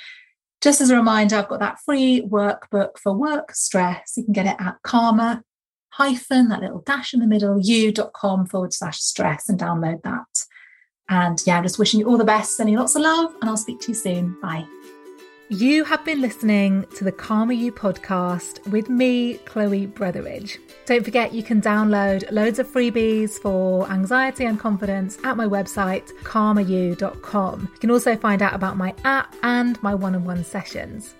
Just 0.60 0.80
as 0.80 0.90
a 0.90 0.96
reminder, 0.96 1.36
I've 1.36 1.48
got 1.48 1.60
that 1.60 1.78
free 1.84 2.22
workbook 2.22 2.98
for 2.98 3.12
work 3.12 3.54
stress. 3.54 4.14
You 4.16 4.24
can 4.24 4.32
get 4.32 4.46
it 4.46 4.56
at 4.58 4.82
calmer 4.82 5.42
hyphen, 5.98 6.48
that 6.48 6.60
little 6.60 6.82
dash 6.86 7.12
in 7.12 7.20
the 7.20 7.26
middle, 7.26 7.60
you.com 7.60 8.46
forward 8.46 8.72
slash 8.72 9.00
stress 9.00 9.48
and 9.48 9.58
download 9.58 10.02
that. 10.02 10.44
And 11.08 11.42
yeah, 11.46 11.56
I'm 11.56 11.64
just 11.64 11.78
wishing 11.78 12.00
you 12.00 12.06
all 12.06 12.18
the 12.18 12.24
best, 12.24 12.56
sending 12.56 12.74
you 12.74 12.78
lots 12.78 12.94
of 12.94 13.02
love, 13.02 13.34
and 13.40 13.50
I'll 13.50 13.56
speak 13.56 13.80
to 13.80 13.88
you 13.88 13.94
soon. 13.94 14.40
Bye. 14.40 14.66
You 15.50 15.84
have 15.84 16.04
been 16.04 16.20
listening 16.20 16.84
to 16.96 17.04
the 17.04 17.12
Calmer 17.12 17.54
You 17.54 17.72
podcast 17.72 18.70
with 18.70 18.90
me, 18.90 19.38
Chloe 19.46 19.86
Brotheridge. 19.86 20.58
Don't 20.84 21.02
forget 21.02 21.32
you 21.32 21.42
can 21.42 21.62
download 21.62 22.30
loads 22.30 22.58
of 22.58 22.68
freebies 22.68 23.40
for 23.40 23.90
anxiety 23.90 24.44
and 24.44 24.60
confidence 24.60 25.16
at 25.24 25.38
my 25.38 25.46
website, 25.46 26.12
calmer-you.com. 26.22 27.60
You 27.72 27.78
can 27.78 27.90
also 27.90 28.14
find 28.14 28.42
out 28.42 28.52
about 28.52 28.76
my 28.76 28.94
app 29.04 29.34
and 29.42 29.82
my 29.82 29.94
one 29.94 30.14
on 30.14 30.26
one 30.26 30.44
sessions. 30.44 31.14